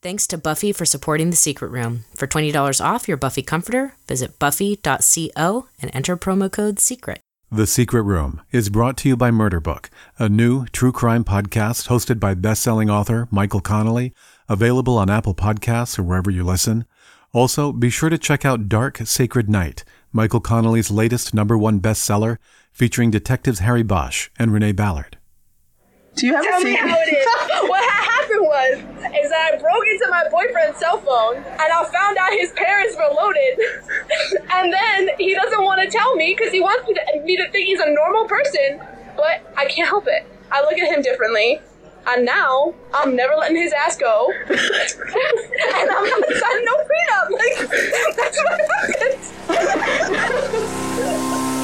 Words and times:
Thanks 0.00 0.28
to 0.28 0.38
Buffy 0.38 0.70
for 0.72 0.84
supporting 0.84 1.30
The 1.30 1.36
Secret 1.36 1.72
Room. 1.72 2.04
For 2.14 2.28
$20 2.28 2.80
off 2.80 3.08
your 3.08 3.16
Buffy 3.16 3.42
comforter, 3.42 3.94
visit 4.06 4.38
buffy.co 4.38 5.66
and 5.82 5.90
enter 5.92 6.16
promo 6.16 6.52
code 6.52 6.78
SECRET. 6.78 7.18
The 7.50 7.66
Secret 7.66 8.02
Room 8.02 8.40
is 8.52 8.68
brought 8.68 8.96
to 8.98 9.08
you 9.08 9.16
by 9.16 9.32
Murderbook, 9.32 9.86
a 10.16 10.28
new 10.28 10.66
true 10.66 10.92
crime 10.92 11.24
podcast 11.24 11.88
hosted 11.88 12.20
by 12.20 12.34
best-selling 12.34 12.88
author 12.88 13.26
Michael 13.32 13.60
Connelly, 13.60 14.14
available 14.48 14.96
on 14.96 15.10
Apple 15.10 15.34
Podcasts 15.34 15.98
or 15.98 16.04
wherever 16.04 16.30
you 16.30 16.44
listen. 16.44 16.84
Also, 17.32 17.72
be 17.72 17.90
sure 17.90 18.08
to 18.08 18.18
check 18.18 18.44
out 18.44 18.68
Dark 18.68 18.98
Sacred 18.98 19.48
Night, 19.48 19.82
Michael 20.12 20.40
Connelly's 20.40 20.92
latest 20.92 21.34
number 21.34 21.58
one 21.58 21.80
bestseller, 21.80 22.38
featuring 22.70 23.10
detectives 23.10 23.58
Harry 23.58 23.82
Bosch 23.82 24.28
and 24.38 24.52
Renee 24.52 24.70
Ballard. 24.70 25.17
Do 26.18 26.26
you 26.26 26.34
have 26.34 26.42
Tell 26.44 26.60
a 26.60 26.64
me 26.64 26.74
how 26.74 26.96
it 26.98 27.14
is. 27.14 27.24
what 27.70 27.78
ha- 27.78 28.02
happened 28.10 28.42
was, 28.42 28.82
is 29.14 29.30
that 29.30 29.54
I 29.54 29.58
broke 29.62 29.86
into 29.86 30.08
my 30.10 30.26
boyfriend's 30.28 30.76
cell 30.80 30.98
phone 30.98 31.36
and 31.36 31.72
I 31.72 31.84
found 31.92 32.18
out 32.18 32.32
his 32.32 32.50
parents 32.52 32.96
were 32.96 33.08
loaded. 33.14 33.54
and 34.50 34.72
then 34.72 35.10
he 35.18 35.32
doesn't 35.32 35.62
want 35.62 35.80
to 35.80 35.88
tell 35.88 36.16
me 36.16 36.34
because 36.36 36.52
he 36.52 36.60
wants 36.60 36.88
me 36.88 36.94
to, 36.94 37.00
me 37.22 37.36
to 37.36 37.48
think 37.52 37.66
he's 37.66 37.78
a 37.78 37.88
normal 37.90 38.26
person, 38.26 38.80
but 39.16 39.48
I 39.56 39.66
can't 39.66 39.88
help 39.88 40.08
it. 40.08 40.26
I 40.50 40.60
look 40.62 40.72
at 40.72 40.88
him 40.92 41.02
differently. 41.02 41.60
And 42.08 42.24
now 42.24 42.74
I'm 42.94 43.14
never 43.14 43.36
letting 43.36 43.56
his 43.56 43.72
ass 43.72 43.96
go. 43.96 44.32
and 44.48 44.58
I'm 44.58 46.08
not 46.08 46.32
signing 46.34 46.64
no 46.64 46.74
prenup. 46.82 47.30
Like 47.30 47.58
that's 48.16 48.42
what 48.42 48.60
happened. 49.46 51.57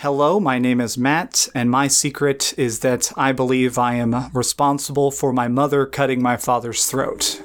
Hello, 0.00 0.40
my 0.40 0.58
name 0.58 0.80
is 0.80 0.96
Matt, 0.96 1.46
and 1.54 1.70
my 1.70 1.86
secret 1.86 2.54
is 2.56 2.78
that 2.78 3.12
I 3.18 3.32
believe 3.32 3.76
I 3.76 3.96
am 3.96 4.30
responsible 4.32 5.10
for 5.10 5.30
my 5.30 5.46
mother 5.46 5.84
cutting 5.84 6.22
my 6.22 6.38
father's 6.38 6.86
throat. 6.86 7.42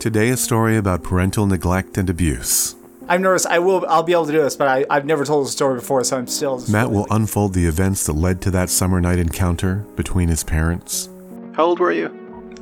Today, 0.00 0.30
a 0.30 0.36
story 0.36 0.76
about 0.76 1.04
parental 1.04 1.46
neglect 1.46 1.96
and 1.96 2.10
abuse. 2.10 2.74
I'm 3.06 3.22
nervous. 3.22 3.46
I 3.46 3.60
will. 3.60 3.86
I'll 3.88 4.02
be 4.02 4.14
able 4.14 4.26
to 4.26 4.32
do 4.32 4.42
this, 4.42 4.56
but 4.56 4.66
I, 4.66 4.84
I've 4.90 5.06
never 5.06 5.24
told 5.24 5.46
the 5.46 5.50
story 5.52 5.76
before, 5.76 6.02
so 6.02 6.18
I'm 6.18 6.26
still. 6.26 6.60
Matt 6.68 6.90
will 6.90 7.06
unfold 7.08 7.54
the 7.54 7.66
events 7.66 8.04
that 8.06 8.14
led 8.14 8.42
to 8.42 8.50
that 8.50 8.68
summer 8.68 9.00
night 9.00 9.20
encounter 9.20 9.86
between 9.94 10.28
his 10.28 10.42
parents. 10.42 11.08
How 11.52 11.66
old 11.66 11.78
were 11.78 11.92
you? 11.92 12.10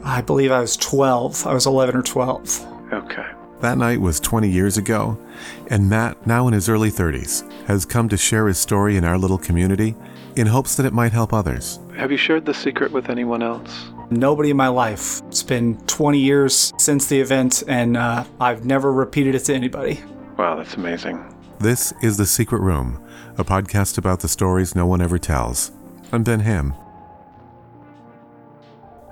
I 0.05 0.20
believe 0.20 0.53
I 0.53 0.61
was 0.61 0.77
12. 0.77 1.47
I 1.47 1.55
was 1.55 1.64
11 1.64 1.97
or 1.97 2.03
12. 2.03 2.92
Okay. 2.92 3.38
That 3.61 3.77
night 3.77 4.01
was 4.01 4.20
20 4.20 4.48
years 4.48 4.78
ago, 4.78 5.19
and 5.67 5.91
Matt, 5.91 6.25
now 6.25 6.47
in 6.47 6.55
his 6.55 6.69
early 6.69 6.92
30s, 6.92 7.51
has 7.65 7.84
come 7.84 8.09
to 8.09 8.17
share 8.17 8.47
his 8.47 8.56
story 8.56 8.97
in 8.97 9.05
our 9.05 9.19
little 9.19 9.39
community 9.39 9.97
in 10.37 10.47
hopes 10.47 10.77
that 10.77 10.87
it 10.87 10.92
might 10.92 11.11
help 11.11 11.33
others. 11.33 11.81
Have 11.97 12.12
you 12.12 12.17
shared 12.17 12.47
the 12.47 12.55
secret 12.55 12.92
with 12.92 13.11
anyone 13.11 13.42
else? 13.42 13.89
Nobody 14.11 14.50
in 14.50 14.56
my 14.56 14.69
life. 14.69 15.20
It's 15.27 15.42
been 15.42 15.77
20 15.87 16.20
years 16.20 16.73
since 16.78 17.06
the 17.06 17.20
event, 17.20 17.65
and 17.67 17.97
uh, 17.97 18.25
I've 18.41 18.65
never 18.65 18.92
repeated 18.92 19.34
it 19.34 19.41
to 19.47 19.55
anybody. 19.55 20.00
Wow, 20.37 20.55
that's 20.55 20.75
amazing. 20.75 21.34
This 21.59 21.93
is 22.00 22.17
The 22.17 22.27
Secret 22.27 22.61
Room, 22.61 23.05
a 23.39 23.45
podcast 23.45 23.98
about 23.98 24.20
the 24.20 24.28
stories 24.28 24.77
no 24.77 24.87
one 24.87 25.03
ever 25.03 25.19
tells. 25.19 25.72
I'm 26.12 26.22
Ben 26.22 26.41
Ham. 26.41 26.75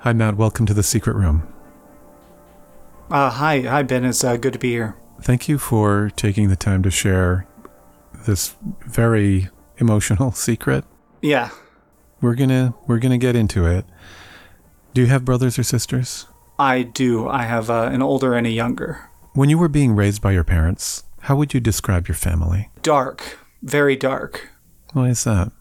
Hi, 0.03 0.13
Matt. 0.13 0.37
Welcome 0.37 0.67
to 0.67 0.75
The 0.75 0.85
Secret 0.85 1.17
Room. 1.17 1.53
Uh, 3.11 3.31
hi, 3.31 3.61
hi, 3.61 3.83
Ben. 3.83 4.05
It's 4.05 4.25
uh, 4.25 4.37
good 4.37 4.53
to 4.53 4.59
be 4.59 4.71
here. 4.71 4.97
Thank 5.23 5.49
you 5.49 5.59
for 5.59 6.11
taking 6.17 6.49
the 6.49 6.57
time 6.57 6.83
to 6.83 6.91
share 6.91 7.47
this 8.27 8.55
very 8.87 9.49
emotional 9.79 10.33
secret. 10.47 10.85
Yeah, 11.23 11.51
We're 12.21 12.35
gonna 12.35 12.75
we're 12.87 12.99
gonna 12.99 13.19
get 13.19 13.35
into 13.37 13.67
it. 13.67 13.85
Do 14.95 15.01
you 15.01 15.07
have 15.09 15.25
brothers 15.25 15.59
or 15.59 15.63
sisters? 15.63 16.27
I 16.59 16.83
do. 16.83 17.29
I 17.29 17.43
have 17.43 17.69
uh, 17.71 17.91
an 17.93 18.03
older 18.03 18.35
and 18.35 18.47
a 18.47 18.51
younger. 18.51 19.09
When 19.35 19.51
you 19.51 19.59
were 19.59 19.69
being 19.69 19.95
raised 19.95 20.23
by 20.23 20.33
your 20.33 20.45
parents, 20.45 21.05
how 21.21 21.37
would 21.37 21.53
you 21.55 21.61
describe 21.61 22.09
your 22.09 22.15
family? 22.15 22.71
Dark, 22.83 23.39
very 23.63 23.97
dark. 23.97 24.51
Why 24.93 25.09
is 25.11 25.25
that? 25.25 25.53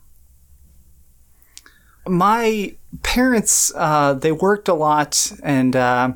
my 2.08 2.72
parents 3.02 3.72
uh, 3.76 4.14
they 4.14 4.32
worked 4.32 4.68
a 4.68 4.76
lot 4.76 5.32
and 5.42 5.76
uh, 5.76 6.14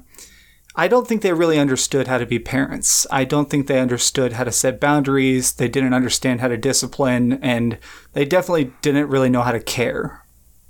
i 0.80 0.88
don't 0.88 1.06
think 1.06 1.22
they 1.22 1.34
really 1.34 1.60
understood 1.60 2.08
how 2.08 2.18
to 2.18 2.26
be 2.26 2.40
parents. 2.40 3.06
I 3.12 3.26
don't 3.26 3.50
think 3.50 3.68
they 3.68 3.82
understood 3.82 4.32
how 4.34 4.46
to 4.46 4.52
set 4.52 4.80
boundaries. 4.80 5.52
They 5.52 5.68
didn't 5.68 5.94
understand 5.94 6.40
how 6.40 6.48
to 6.48 6.56
discipline 6.56 7.34
and 7.44 7.78
they 8.14 8.24
definitely 8.24 8.72
didn't 8.82 9.10
really 9.10 9.30
know 9.30 9.42
how 9.42 9.52
to 9.52 9.60
care. 9.60 10.24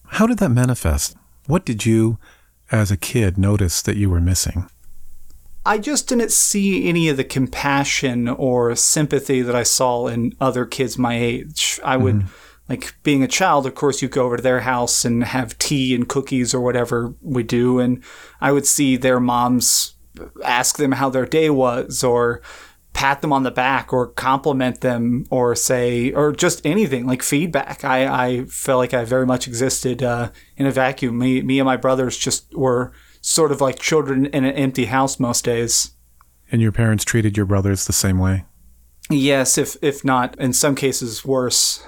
How 0.08 0.26
did 0.26 0.40
that 0.40 0.50
manifest? 0.50 1.16
What 1.46 1.64
did 1.64 1.86
you, 1.86 2.18
as 2.72 2.90
a 2.90 2.98
kid, 2.98 3.38
notice 3.38 3.84
that 3.84 3.98
you 3.98 4.10
were 4.10 4.20
missing? 4.20 4.68
i 5.66 5.78
just 5.78 6.08
didn't 6.08 6.32
see 6.32 6.88
any 6.88 7.10
of 7.10 7.18
the 7.18 7.24
compassion 7.24 8.28
or 8.28 8.76
sympathy 8.76 9.42
that 9.42 9.56
i 9.56 9.62
saw 9.62 10.08
in 10.08 10.34
other 10.40 10.66
kids 10.66 10.98
my 10.98 11.16
age. 11.16 11.80
I 11.84 11.98
would 11.98 12.16
mm-hmm. 12.16 12.70
like 12.70 12.96
being 13.04 13.24
a 13.24 13.28
child 13.28 13.68
of 13.68 13.76
course 13.76 14.02
you 14.02 14.08
go 14.08 14.26
over 14.26 14.38
to 14.38 14.42
their 14.44 14.62
house 14.62 15.04
and 15.06 15.24
have 15.24 15.60
tea 15.60 15.94
and 15.94 16.08
cookies 16.08 16.54
or 16.54 16.62
whatever 16.62 17.14
we 17.22 17.44
do 17.44 17.78
and 17.78 18.02
i 18.40 18.52
would 18.52 18.66
see 18.66 18.96
their 18.96 19.20
moms 19.20 19.96
ask 20.44 20.78
them 20.78 20.94
how 20.94 21.10
their 21.10 21.26
day 21.26 21.50
was 21.50 22.04
or 22.04 22.42
pat 22.94 23.22
them 23.22 23.32
on 23.32 23.44
the 23.44 23.52
back 23.52 23.94
or 23.94 24.08
compliment 24.08 24.82
them 24.82 25.26
or 25.30 25.56
say 25.56 26.12
or 26.12 26.32
just 26.32 26.66
anything 26.66 27.06
like 27.06 27.22
feedback. 27.22 27.84
I, 27.86 28.28
I 28.28 28.46
felt 28.46 28.80
like 28.80 28.94
i 28.94 29.06
very 29.06 29.26
much 29.26 29.48
existed 29.48 30.04
uh, 30.04 30.32
in 30.58 30.66
a 30.66 30.72
vacuum. 30.72 31.18
Me, 31.18 31.42
me 31.42 31.60
and 31.60 31.66
my 31.66 31.78
brothers 31.78 32.18
just 32.18 32.54
were 32.56 32.92
sort 33.22 33.52
of 33.52 33.62
like 33.62 33.80
children 33.80 34.26
in 34.28 34.44
an 34.44 34.56
empty 34.56 34.86
house 34.86 35.20
most 35.20 35.46
days. 35.46 35.92
And 36.52 36.62
your 36.62 36.72
parents 36.72 37.04
treated 37.04 37.38
your 37.38 37.46
brothers 37.46 37.86
the 37.86 37.94
same 37.94 38.18
way? 38.18 38.46
yes 39.10 39.58
if 39.58 39.76
if 39.82 40.06
not 40.06 40.38
in 40.40 40.54
some 40.54 40.76
cases 40.76 41.26
worse 41.26 41.84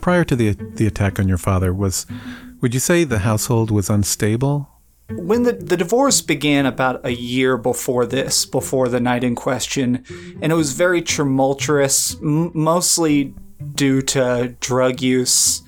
Prior 0.00 0.24
to 0.24 0.36
the 0.36 0.52
the 0.52 0.86
attack 0.86 1.18
on 1.18 1.28
your 1.28 1.38
father, 1.38 1.72
was 1.72 2.06
would 2.60 2.74
you 2.74 2.80
say 2.80 3.04
the 3.04 3.20
household 3.20 3.70
was 3.70 3.90
unstable? 3.90 4.80
when 5.12 5.42
the, 5.42 5.52
the 5.52 5.76
divorce 5.76 6.20
began 6.20 6.66
about 6.66 7.04
a 7.04 7.10
year 7.10 7.56
before 7.56 8.06
this, 8.06 8.46
before 8.46 8.88
the 8.88 9.00
night 9.00 9.24
in 9.24 9.34
question, 9.34 10.04
and 10.40 10.52
it 10.52 10.54
was 10.54 10.72
very 10.72 11.02
tumultuous, 11.02 12.14
m- 12.16 12.52
mostly 12.54 13.34
due 13.74 14.02
to 14.02 14.54
drug 14.60 15.02
use. 15.02 15.62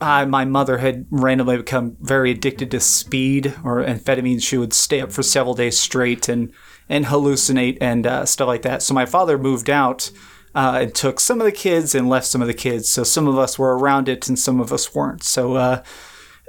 Uh, 0.00 0.24
my 0.24 0.44
mother 0.44 0.78
had 0.78 1.06
randomly 1.10 1.58
become 1.58 1.96
very 2.00 2.30
addicted 2.30 2.70
to 2.70 2.80
speed 2.80 3.54
or 3.64 3.84
amphetamines. 3.84 4.42
She 4.42 4.56
would 4.56 4.72
stay 4.72 5.00
up 5.00 5.12
for 5.12 5.22
several 5.22 5.54
days 5.54 5.78
straight 5.78 6.28
and, 6.28 6.52
and 6.88 7.06
hallucinate 7.06 7.78
and 7.80 8.06
uh, 8.06 8.24
stuff 8.24 8.46
like 8.46 8.62
that. 8.62 8.82
So 8.82 8.94
my 8.94 9.04
father 9.04 9.36
moved 9.36 9.68
out 9.68 10.10
uh, 10.54 10.78
and 10.82 10.94
took 10.94 11.20
some 11.20 11.40
of 11.40 11.44
the 11.44 11.52
kids 11.52 11.94
and 11.94 12.08
left 12.08 12.26
some 12.26 12.42
of 12.42 12.48
the 12.48 12.54
kids. 12.54 12.88
So 12.88 13.04
some 13.04 13.26
of 13.26 13.38
us 13.38 13.58
were 13.58 13.76
around 13.76 14.08
it 14.08 14.28
and 14.28 14.38
some 14.38 14.60
of 14.60 14.72
us 14.72 14.94
weren't. 14.94 15.22
So 15.22 15.54
uh, 15.54 15.82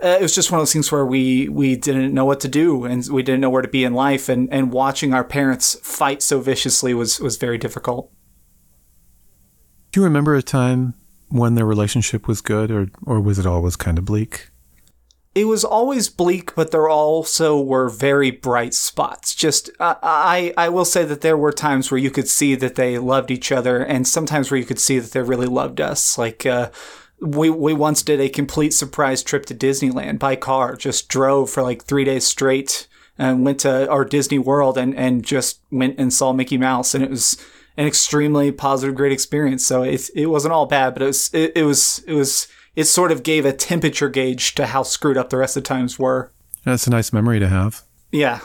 uh, 0.04 0.18
it 0.20 0.22
was 0.22 0.34
just 0.34 0.52
one 0.52 0.60
of 0.60 0.62
those 0.62 0.74
things 0.74 0.92
where 0.92 1.06
we 1.06 1.48
we 1.50 1.76
didn't 1.76 2.14
know 2.14 2.26
what 2.26 2.40
to 2.40 2.48
do 2.48 2.86
and 2.86 3.08
we 3.12 3.22
didn't 3.22 3.42
know 3.42 3.50
where 3.50 3.62
to 3.62 3.68
be 3.68 3.84
in 3.84 3.94
life 3.94 4.30
and 4.30 4.52
and 4.52 4.72
watching 4.72 5.14
our 5.14 5.24
parents 5.24 5.76
fight 5.84 6.24
so 6.24 6.40
viciously 6.40 6.94
was 6.94 7.20
was 7.20 7.38
very 7.38 7.60
difficult 7.60 8.12
Do 9.92 10.00
you 10.00 10.04
remember 10.04 10.34
a 10.34 10.42
time 10.42 10.96
when 11.32 11.56
their 11.56 11.66
relationship 11.66 12.28
was 12.28 12.42
good, 12.42 12.72
or 12.72 12.88
or 13.06 13.22
was 13.22 13.40
it 13.40 13.46
always 13.46 13.76
kind 13.76 13.98
of 13.98 14.06
bleak? 14.06 14.50
It 15.34 15.46
was 15.46 15.64
always 15.64 16.10
bleak 16.10 16.54
but 16.56 16.72
there 16.72 16.90
also 16.90 17.60
were 17.60 17.90
very 17.90 18.32
bright 18.32 18.74
spots 18.74 19.34
just 19.34 19.70
uh, 19.80 19.96
i 20.02 20.54
i 20.58 20.68
will 20.68 20.86
say 20.86 21.06
that 21.06 21.22
there 21.22 21.38
were 21.38 21.52
times 21.52 21.90
where 21.90 21.98
you 21.98 22.12
could 22.12 22.28
see 22.28 22.56
that 22.56 22.76
they 22.76 22.98
loved 22.98 23.32
each 23.32 23.52
other 23.52 23.84
and 23.84 24.08
sometimes 24.08 24.52
where 24.52 24.60
you 24.60 24.66
could 24.66 24.80
see 24.80 25.00
that 25.00 25.12
they 25.12 25.22
really 25.22 25.48
loved 25.48 25.80
us 25.80 26.18
like 26.18 26.46
uh 26.46 26.70
we, 27.22 27.50
we 27.52 27.74
once 27.74 28.02
did 28.02 28.20
a 28.20 28.30
complete 28.30 28.74
surprise 28.74 29.22
trip 29.22 29.46
to 29.46 29.56
Disneyland 29.56 30.20
by 30.20 30.36
car. 30.36 30.76
Just 30.76 31.08
drove 31.08 31.50
for 31.50 31.62
like 31.62 31.84
three 31.84 32.04
days 32.04 32.26
straight 32.26 32.88
and 33.18 33.46
went 33.46 33.60
to 33.62 33.88
our 33.90 34.04
Disney 34.04 34.40
World 34.40 34.78
and, 34.78 34.96
and 34.96 35.24
just 35.24 35.62
went 35.72 36.00
and 36.00 36.12
saw 36.12 36.34
Mickey 36.34 36.58
Mouse. 36.58 36.96
And 36.96 37.04
it 37.04 37.12
was 37.12 37.38
an 37.78 37.86
extremely 37.86 38.52
positive, 38.52 38.96
great 38.96 39.12
experience. 39.12 39.66
So 39.66 39.84
it, 39.84 40.10
it 40.16 40.26
wasn't 40.28 40.54
all 40.54 40.66
bad, 40.66 40.94
but 40.94 41.04
it 41.04 41.06
was, 41.06 41.30
it, 41.32 41.52
it 41.56 41.64
was, 41.64 42.04
it 42.08 42.14
was, 42.14 42.48
it 42.76 42.86
sort 42.86 43.12
of 43.12 43.24
gave 43.24 43.46
a 43.46 43.54
temperature 43.54 44.10
gauge 44.10 44.56
to 44.56 44.68
how 44.68 44.84
screwed 44.84 45.18
up 45.18 45.30
the 45.30 45.38
rest 45.38 45.58
of 45.58 45.64
the 45.64 45.68
times 45.68 46.00
were. 46.00 46.32
That's 46.64 46.88
a 46.88 46.92
nice 46.92 47.12
memory 47.12 47.40
to 47.40 47.48
have. 47.48 47.84
Yeah. 48.12 48.40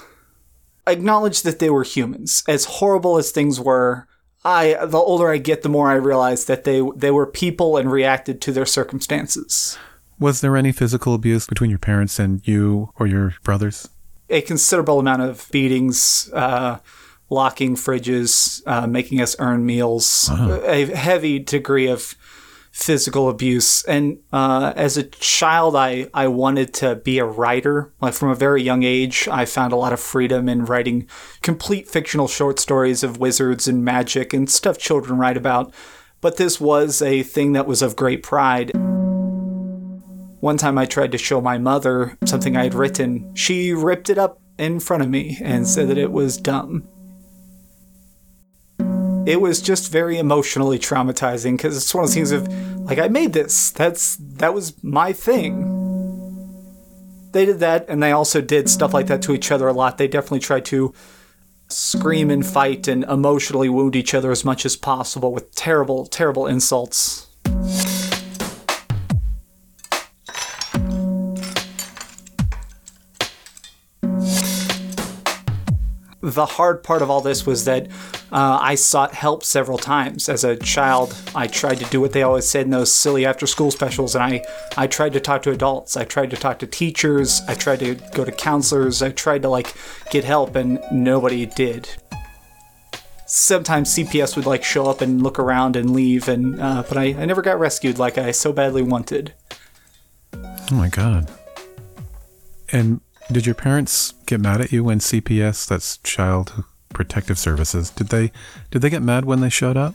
Acknowledge 0.87 1.43
that 1.43 1.59
they 1.59 1.71
were 1.71 1.83
humans. 1.83 2.43
As 2.49 2.65
horrible 2.65 3.19
as 3.19 3.31
things 3.31 3.61
were, 3.61 4.07
I 4.45 4.77
the 4.87 4.99
older 4.99 5.29
I 5.31 5.39
get, 5.39 5.63
the 5.63 5.69
more 5.69 5.91
I 5.91 5.95
realize 5.95 6.45
that 6.45 6.65
they 6.65 6.81
they 6.95 7.11
were 7.11 7.27
people 7.27 7.77
and 7.77 7.91
reacted 7.91 8.41
to 8.43 8.53
their 8.53 8.67
circumstances. 8.67 9.77
Was 10.21 10.41
there 10.41 10.57
any 10.57 10.73
physical 10.73 11.15
abuse 11.15 11.47
between 11.47 11.69
your 11.69 11.81
parents 11.81 12.19
and 12.19 12.47
you 12.47 12.91
or 12.95 13.07
your 13.07 13.35
brothers? 13.43 13.89
A 14.31 14.41
considerable 14.41 14.99
amount 15.01 15.23
of 15.23 15.49
beatings, 15.51 16.31
uh, 16.33 16.79
locking 17.29 17.75
fridges, 17.75 18.63
uh, 18.67 18.87
making 18.87 19.21
us 19.21 19.37
earn 19.39 19.67
meals, 19.67 20.31
a 20.33 20.87
heavy 20.87 21.39
degree 21.39 21.89
of 21.89 22.15
physical 22.77 23.31
abuse. 23.31 23.83
And 23.85 24.19
uh, 24.35 24.75
as 24.77 24.99
a 24.99 25.05
child, 25.05 25.75
I, 25.75 26.09
I 26.13 26.29
wanted 26.29 26.75
to 26.75 26.97
be 26.97 27.19
a 27.19 27.25
writer. 27.25 27.95
Like 28.03 28.13
from 28.13 28.29
a 28.29 28.35
very 28.35 28.63
young 28.63 28.83
age, 28.83 29.27
I 29.33 29.47
found 29.47 29.73
a 29.73 29.77
lot 29.77 29.95
of 29.95 29.99
freedom 29.99 30.47
in 30.47 30.67
writing 30.67 31.09
complete 31.41 31.89
fictional 31.89 32.29
short 32.29 32.61
stories 32.61 33.03
of 33.03 33.17
wizards 33.17 33.67
and 33.67 33.83
magic 33.83 34.35
and 34.35 34.49
stuff 34.51 34.77
children 34.77 35.19
write 35.19 35.39
about. 35.39 35.73
But 36.21 36.37
this 36.37 36.61
was 36.61 37.01
a 37.01 37.23
thing 37.23 37.53
that 37.53 37.67
was 37.67 37.81
of 37.81 37.97
great 37.97 38.23
pride. 38.23 38.73
One 40.41 40.59
time 40.59 40.77
I 40.77 40.85
tried 40.85 41.13
to 41.13 41.19
show 41.19 41.41
my 41.41 41.57
mother 41.57 42.19
something 42.27 42.59
I 42.59 42.65
had 42.65 42.75
written. 42.75 43.35
She 43.35 43.73
ripped 43.73 44.11
it 44.11 44.19
up 44.19 44.39
in 44.59 44.81
front 44.81 45.03
of 45.03 45.09
me 45.09 45.39
and 45.43 45.67
said 45.67 45.89
that 45.89 45.99
it 45.99 46.13
was 46.13 46.37
dumb 46.37 46.87
it 49.27 49.41
was 49.41 49.61
just 49.61 49.91
very 49.91 50.19
emotionally 50.19 50.79
traumatizing 50.79 51.57
because 51.57 51.77
it's 51.77 51.93
one 51.93 52.05
of 52.05 52.11
those 52.11 52.15
things 52.15 52.31
of 52.31 52.47
like 52.85 52.99
I 52.99 53.09
made 53.09 53.33
this. 53.33 53.71
That's 53.73 54.17
that 54.17 54.55
was 54.55 54.83
my 54.83 55.13
thing. 55.13 55.73
They 57.33 57.45
did 57.45 57.59
that, 57.59 57.87
and 57.89 58.03
they 58.03 58.13
also 58.13 58.41
did 58.41 58.71
stuff 58.71 58.95
like 58.95 59.09
that 59.09 59.21
to 59.23 59.33
each 59.33 59.51
other 59.51 59.67
a 59.67 59.73
lot. 59.73 59.99
They 59.99 60.09
definitely 60.09 60.41
tried 60.41 60.65
to 60.67 60.95
scream 61.69 62.31
and 62.31 62.47
fight 62.47 62.87
and 62.87 63.03
emotionally 63.05 63.69
wound 63.69 63.97
each 63.97 64.15
other 64.15 64.31
as 64.31 64.45
much 64.45 64.65
as 64.65 64.77
possible 64.77 65.33
with 65.33 65.53
terrible, 65.55 66.07
terrible 66.07 66.47
insults. 66.47 67.27
The 76.27 76.45
hard 76.45 76.83
part 76.83 77.03
of 77.03 77.11
all 77.11 77.21
this 77.21 77.47
was 77.47 77.67
that 77.67 77.87
uh, 78.33 78.59
I 78.61 78.75
sought 78.75 79.15
help 79.15 79.45
several 79.45 79.79
times. 79.79 80.29
As 80.29 80.43
a 80.43 80.57
child, 80.57 81.17
I 81.37 81.47
tried 81.47 81.79
to 81.79 81.85
do 81.85 82.01
what 82.01 82.13
they 82.13 82.25
always 82.25 82.49
said 82.49 82.65
in 82.65 82.73
those 82.73 82.93
silly 82.93 83.25
after 83.25 83.47
school 83.47 83.71
specials, 83.71 84.17
and 84.17 84.25
I, 84.25 84.45
I 84.77 84.89
tried 84.89 85.13
to 85.13 85.21
talk 85.21 85.43
to 85.43 85.53
adults. 85.53 85.97
I 85.97 86.03
tried 86.03 86.31
to 86.31 86.37
talk 86.37 86.59
to 86.59 86.67
teachers. 86.67 87.43
I 87.47 87.55
tried 87.55 87.79
to 87.79 87.95
go 88.13 88.25
to 88.25 88.33
counselors. 88.33 89.03
I 89.03 89.13
tried 89.13 89.43
to 89.43 89.49
like 89.49 89.73
get 90.11 90.25
help, 90.25 90.57
and 90.57 90.81
nobody 90.91 91.47
did. 91.47 91.89
Sometimes 93.27 93.95
CPS 93.95 94.35
would 94.35 94.47
like 94.47 94.65
show 94.65 94.87
up 94.87 95.03
and 95.03 95.23
look 95.23 95.39
around 95.39 95.77
and 95.77 95.93
leave, 95.93 96.29
and 96.29 96.61
uh, 96.61 96.83
but 96.89 96.99
I, 96.99 97.05
I 97.05 97.25
never 97.27 97.41
got 97.41 97.61
rescued 97.61 98.01
like 98.01 98.19
I 98.19 98.33
so 98.33 98.53
badly 98.53 98.83
wanted. 98.83 99.33
Oh 100.35 100.73
my 100.73 100.89
god. 100.89 101.31
And 102.73 103.01
did 103.31 103.47
your 103.47 103.55
parents 103.55 104.13
get 104.27 104.41
mad 104.41 104.61
at 104.61 104.73
you 104.73 104.85
when 104.85 104.99
CPS, 104.99 105.67
that's 105.67 105.99
Child 105.99 106.65
Protective 106.91 107.39
Services, 107.39 107.91
did 107.91 108.09
they 108.09 108.33
did 108.71 108.83
they 108.83 108.91
get 108.91 109.03
mad 109.03 109.25
when 109.25 109.41
they 109.41 109.51
showed 109.51 109.77
up? 109.77 109.95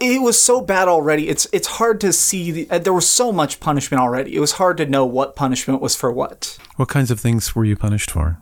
it 0.00 0.20
was 0.20 0.40
so 0.40 0.60
bad 0.60 0.88
already. 0.88 1.28
It's 1.28 1.46
it's 1.52 1.68
hard 1.68 2.00
to 2.02 2.12
see. 2.12 2.50
The, 2.50 2.70
uh, 2.70 2.78
there 2.78 2.92
was 2.92 3.08
so 3.08 3.32
much 3.32 3.60
punishment 3.60 4.00
already. 4.00 4.34
It 4.34 4.40
was 4.40 4.52
hard 4.52 4.76
to 4.78 4.86
know 4.86 5.06
what 5.06 5.36
punishment 5.36 5.80
was 5.80 5.96
for 5.96 6.12
what. 6.12 6.58
What 6.76 6.88
kinds 6.88 7.10
of 7.10 7.20
things 7.20 7.54
were 7.54 7.64
you 7.64 7.76
punished 7.76 8.10
for? 8.10 8.38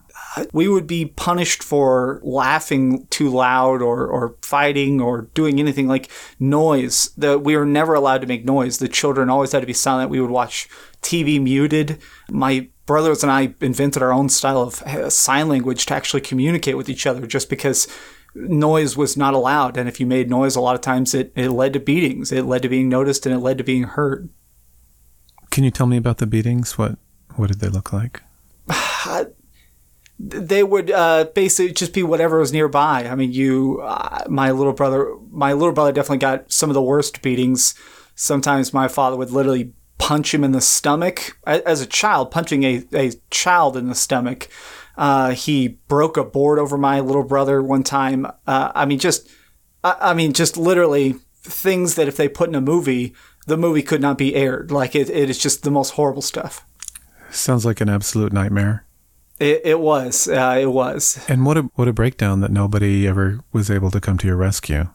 We 0.52 0.66
would 0.66 0.88
be 0.88 1.06
punished 1.06 1.62
for 1.62 2.20
laughing 2.24 3.06
too 3.06 3.28
loud 3.28 3.80
or, 3.80 4.04
or 4.04 4.34
fighting 4.42 5.00
or 5.00 5.28
doing 5.32 5.60
anything 5.60 5.86
like 5.86 6.10
noise. 6.40 7.10
The, 7.16 7.38
we 7.38 7.56
were 7.56 7.64
never 7.64 7.94
allowed 7.94 8.20
to 8.22 8.26
make 8.26 8.44
noise. 8.44 8.78
The 8.78 8.88
children 8.88 9.30
always 9.30 9.52
had 9.52 9.60
to 9.60 9.66
be 9.66 9.72
silent. 9.72 10.10
We 10.10 10.20
would 10.20 10.32
watch 10.32 10.68
TV 11.02 11.40
muted. 11.40 11.98
My 12.28 12.68
brothers 12.86 13.22
and 13.22 13.32
I 13.32 13.54
invented 13.60 14.02
our 14.02 14.12
own 14.12 14.28
style 14.28 14.62
of 14.62 14.82
uh, 14.82 15.10
sign 15.10 15.48
language 15.48 15.86
to 15.86 15.94
actually 15.94 16.20
communicate 16.20 16.76
with 16.76 16.88
each 16.88 17.06
other 17.06 17.26
just 17.26 17.48
because 17.48 17.88
noise 18.34 18.96
was 18.96 19.16
not 19.16 19.34
allowed. 19.34 19.76
And 19.76 19.88
if 19.88 20.00
you 20.00 20.06
made 20.06 20.28
noise, 20.28 20.56
a 20.56 20.60
lot 20.60 20.74
of 20.74 20.80
times 20.80 21.14
it, 21.14 21.32
it 21.34 21.50
led 21.50 21.72
to 21.74 21.80
beatings. 21.80 22.32
It 22.32 22.44
led 22.44 22.62
to 22.62 22.68
being 22.68 22.88
noticed 22.88 23.26
and 23.26 23.34
it 23.34 23.38
led 23.38 23.58
to 23.58 23.64
being 23.64 23.84
heard. 23.84 24.28
Can 25.50 25.64
you 25.64 25.70
tell 25.70 25.86
me 25.86 25.96
about 25.96 26.18
the 26.18 26.26
beatings? 26.26 26.76
What 26.76 26.98
what 27.36 27.48
did 27.48 27.60
they 27.60 27.68
look 27.68 27.92
like? 27.92 28.22
they 30.18 30.62
would 30.62 30.90
uh, 30.90 31.26
basically 31.34 31.72
just 31.72 31.92
be 31.92 32.02
whatever 32.02 32.38
was 32.38 32.52
nearby. 32.52 33.08
I 33.08 33.14
mean, 33.14 33.32
you, 33.32 33.80
uh, 33.82 34.24
my 34.28 34.52
little 34.52 34.72
brother, 34.72 35.14
my 35.30 35.52
little 35.52 35.72
brother 35.72 35.92
definitely 35.92 36.18
got 36.18 36.50
some 36.52 36.70
of 36.70 36.74
the 36.74 36.82
worst 36.82 37.22
beatings. 37.22 37.74
Sometimes 38.14 38.72
my 38.72 38.88
father 38.88 39.16
would 39.16 39.30
literally 39.30 39.72
punch 40.04 40.34
him 40.34 40.44
in 40.44 40.52
the 40.52 40.60
stomach 40.60 41.38
as 41.46 41.80
a 41.80 41.86
child, 41.86 42.30
punching 42.30 42.62
a, 42.62 42.84
a 42.92 43.12
child 43.30 43.74
in 43.74 43.88
the 43.88 43.94
stomach. 43.94 44.48
Uh, 44.98 45.30
he 45.30 45.66
broke 45.88 46.18
a 46.18 46.24
board 46.24 46.58
over 46.58 46.76
my 46.76 47.00
little 47.00 47.24
brother 47.24 47.62
one 47.62 47.82
time. 47.82 48.26
Uh, 48.46 48.70
I 48.74 48.84
mean, 48.84 48.98
just, 48.98 49.26
I, 49.82 49.96
I, 49.98 50.14
mean, 50.14 50.34
just 50.34 50.58
literally 50.58 51.14
things 51.42 51.94
that 51.94 52.06
if 52.06 52.18
they 52.18 52.28
put 52.28 52.50
in 52.50 52.54
a 52.54 52.60
movie, 52.60 53.14
the 53.46 53.56
movie 53.56 53.80
could 53.80 54.02
not 54.02 54.18
be 54.18 54.34
aired. 54.34 54.70
Like 54.70 54.94
it, 54.94 55.08
it 55.08 55.30
is 55.30 55.38
just 55.38 55.62
the 55.62 55.70
most 55.70 55.92
horrible 55.92 56.20
stuff. 56.20 56.66
Sounds 57.30 57.64
like 57.64 57.80
an 57.80 57.88
absolute 57.88 58.30
nightmare. 58.30 58.84
It, 59.40 59.62
it 59.64 59.80
was. 59.80 60.28
Uh, 60.28 60.58
it 60.60 60.66
was. 60.70 61.18
And 61.28 61.46
what 61.46 61.56
a 61.56 61.62
what 61.76 61.88
a 61.88 61.94
breakdown 61.94 62.42
that 62.42 62.50
nobody 62.50 63.08
ever 63.08 63.40
was 63.52 63.70
able 63.70 63.90
to 63.90 64.02
come 64.02 64.18
to 64.18 64.26
your 64.26 64.36
rescue. 64.36 64.90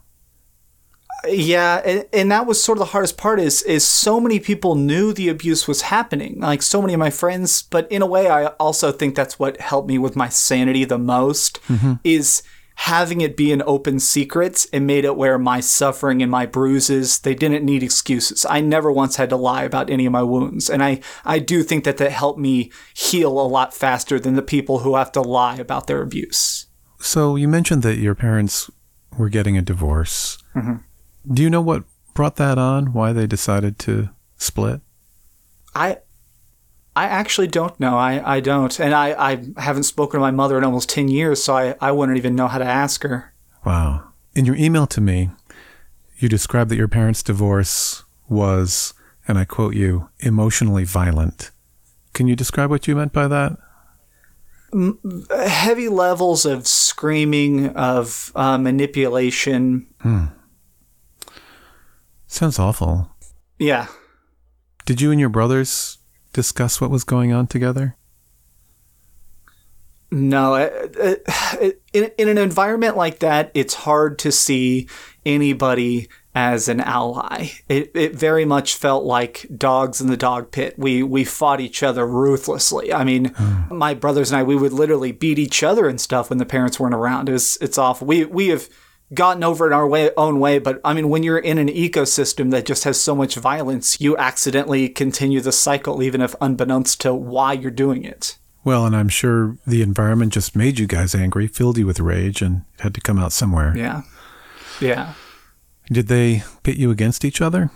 Yeah, 1.27 1.81
and, 1.85 2.05
and 2.13 2.31
that 2.31 2.45
was 2.45 2.61
sort 2.61 2.77
of 2.77 2.79
the 2.79 2.91
hardest 2.91 3.17
part 3.17 3.39
is 3.39 3.61
is 3.63 3.85
so 3.85 4.19
many 4.19 4.39
people 4.39 4.75
knew 4.75 5.13
the 5.13 5.29
abuse 5.29 5.67
was 5.67 5.83
happening. 5.83 6.39
Like 6.39 6.61
so 6.61 6.81
many 6.81 6.93
of 6.93 6.99
my 6.99 7.09
friends, 7.09 7.61
but 7.61 7.91
in 7.91 8.01
a 8.01 8.07
way 8.07 8.29
I 8.29 8.47
also 8.59 8.91
think 8.91 9.15
that's 9.15 9.39
what 9.39 9.59
helped 9.59 9.87
me 9.87 9.97
with 9.97 10.15
my 10.15 10.29
sanity 10.29 10.85
the 10.85 10.97
most 10.97 11.61
mm-hmm. 11.63 11.93
is 12.03 12.43
having 12.79 13.19
it 13.19 13.35
be 13.35 13.51
an 13.51 13.61
open 13.65 13.99
secret 13.99 14.65
and 14.71 14.87
made 14.87 15.03
it 15.03 15.17
where 15.17 15.37
my 15.37 15.59
suffering 15.59 16.21
and 16.21 16.31
my 16.31 16.45
bruises 16.45 17.19
they 17.19 17.35
didn't 17.35 17.65
need 17.65 17.83
excuses 17.83 18.45
i 18.49 18.61
never 18.61 18.89
once 18.89 19.17
had 19.17 19.29
to 19.29 19.35
lie 19.35 19.63
about 19.63 19.89
any 19.89 20.05
of 20.05 20.13
my 20.13 20.23
wounds 20.23 20.69
and 20.69 20.81
i 20.81 20.97
i 21.25 21.37
do 21.37 21.61
think 21.61 21.83
that 21.83 21.97
that 21.97 22.13
helped 22.13 22.39
me 22.39 22.71
heal 22.93 23.37
a 23.37 23.43
lot 23.45 23.73
faster 23.73 24.17
than 24.17 24.35
the 24.35 24.41
people 24.41 24.79
who 24.79 24.95
have 24.95 25.11
to 25.11 25.19
lie 25.19 25.57
about 25.57 25.87
their 25.87 26.01
abuse 26.01 26.67
so 27.01 27.35
you 27.35 27.49
mentioned 27.49 27.83
that 27.83 27.97
your 27.97 28.15
parents 28.15 28.71
were 29.17 29.27
getting 29.27 29.57
a 29.57 29.61
divorce 29.61 30.37
mm-hmm. 30.55 30.77
Do 31.27 31.41
you 31.41 31.49
know 31.49 31.61
what 31.61 31.83
brought 32.13 32.35
that 32.37 32.57
on 32.57 32.93
why 32.93 33.13
they 33.13 33.27
decided 33.27 33.79
to 33.79 34.09
split 34.37 34.81
i 35.75 35.97
I 36.99 37.05
actually 37.05 37.47
don't 37.47 37.79
know. 37.79 37.97
I, 37.97 38.35
I 38.35 38.39
don't. 38.41 38.77
And 38.77 38.93
I, 38.93 39.31
I 39.31 39.61
haven't 39.61 39.83
spoken 39.83 40.17
to 40.17 40.21
my 40.21 40.31
mother 40.31 40.57
in 40.57 40.65
almost 40.65 40.89
10 40.89 41.07
years, 41.07 41.41
so 41.41 41.55
I, 41.55 41.75
I 41.79 41.93
wouldn't 41.93 42.17
even 42.17 42.35
know 42.35 42.47
how 42.47 42.57
to 42.57 42.65
ask 42.65 43.03
her. 43.03 43.33
Wow. 43.65 44.09
In 44.35 44.43
your 44.43 44.55
email 44.55 44.85
to 44.87 44.99
me, 44.99 45.29
you 46.17 46.27
described 46.27 46.69
that 46.71 46.75
your 46.75 46.89
parents' 46.89 47.23
divorce 47.23 48.03
was, 48.27 48.93
and 49.29 49.37
I 49.37 49.45
quote 49.45 49.75
you, 49.75 50.09
emotionally 50.19 50.83
violent. 50.83 51.51
Can 52.13 52.27
you 52.27 52.35
describe 52.35 52.69
what 52.69 52.85
you 52.85 52.97
meant 52.97 53.13
by 53.13 53.29
that? 53.29 53.57
Heavy 55.47 55.87
levels 55.87 56.45
of 56.45 56.67
screaming, 56.67 57.69
of 57.69 58.33
uh, 58.35 58.57
manipulation. 58.57 59.87
Hmm. 60.01 60.25
Sounds 62.29 62.59
awful. 62.59 63.09
Yeah. 63.57 63.87
Did 64.85 65.01
you 65.01 65.11
and 65.11 65.19
your 65.19 65.29
brothers 65.29 65.97
discuss 66.31 66.79
what 66.79 66.91
was 66.91 67.03
going 67.03 67.33
on 67.33 67.47
together? 67.47 67.97
No, 70.11 70.55
it, 70.55 70.95
it, 71.59 71.81
in, 71.91 72.11
in 72.17 72.29
an 72.29 72.37
environment 72.37 72.95
like 72.95 73.19
that, 73.19 73.51
it's 73.53 73.73
hard 73.73 74.19
to 74.19 74.31
see 74.31 74.87
anybody 75.25 76.07
as 76.35 76.67
an 76.67 76.81
ally. 76.81 77.49
It, 77.67 77.91
it 77.95 78.15
very 78.15 78.45
much 78.45 78.75
felt 78.75 79.03
like 79.03 79.47
dogs 79.55 79.99
in 79.99 80.07
the 80.07 80.17
dog 80.17 80.51
pit. 80.51 80.75
We 80.77 81.03
we 81.03 81.23
fought 81.23 81.59
each 81.59 81.83
other 81.83 82.07
ruthlessly. 82.07 82.93
I 82.93 83.03
mean, 83.03 83.29
mm. 83.29 83.71
my 83.71 83.95
brothers 83.95 84.31
and 84.31 84.39
I, 84.39 84.43
we 84.43 84.55
would 84.55 84.73
literally 84.73 85.11
beat 85.11 85.39
each 85.39 85.63
other 85.63 85.87
and 85.87 85.99
stuff 85.99 86.29
when 86.29 86.37
the 86.37 86.45
parents 86.45 86.79
weren't 86.79 86.95
around. 86.95 87.29
It 87.29 87.33
was 87.33 87.57
it's 87.59 87.77
awful. 87.77 88.07
We 88.07 88.25
we 88.25 88.47
have 88.49 88.69
gotten 89.13 89.43
over 89.43 89.67
in 89.67 89.73
our 89.73 89.87
way, 89.87 90.11
own 90.15 90.39
way. 90.39 90.59
But 90.59 90.79
I 90.83 90.93
mean, 90.93 91.09
when 91.09 91.23
you're 91.23 91.39
in 91.39 91.57
an 91.57 91.67
ecosystem 91.67 92.51
that 92.51 92.65
just 92.65 92.83
has 92.83 92.99
so 92.99 93.15
much 93.15 93.35
violence, 93.35 93.99
you 93.99 94.17
accidentally 94.17 94.89
continue 94.89 95.41
the 95.41 95.51
cycle, 95.51 96.03
even 96.03 96.21
if 96.21 96.35
unbeknownst 96.41 97.01
to 97.01 97.13
why 97.13 97.53
you're 97.53 97.71
doing 97.71 98.03
it. 98.03 98.37
Well, 98.63 98.85
and 98.85 98.95
I'm 98.95 99.09
sure 99.09 99.57
the 99.65 99.81
environment 99.81 100.33
just 100.33 100.55
made 100.55 100.79
you 100.79 100.85
guys 100.85 101.15
angry, 101.15 101.47
filled 101.47 101.77
you 101.77 101.87
with 101.87 101.99
rage, 101.99 102.41
and 102.41 102.65
it 102.77 102.81
had 102.81 102.93
to 102.95 103.01
come 103.01 103.17
out 103.17 103.31
somewhere. 103.31 103.75
Yeah. 103.75 104.01
Yeah. 104.81 105.13
Did 105.91 106.07
they 106.07 106.43
pit 106.63 106.77
you 106.77 106.91
against 106.91 107.25
each 107.25 107.41
other? 107.41 107.71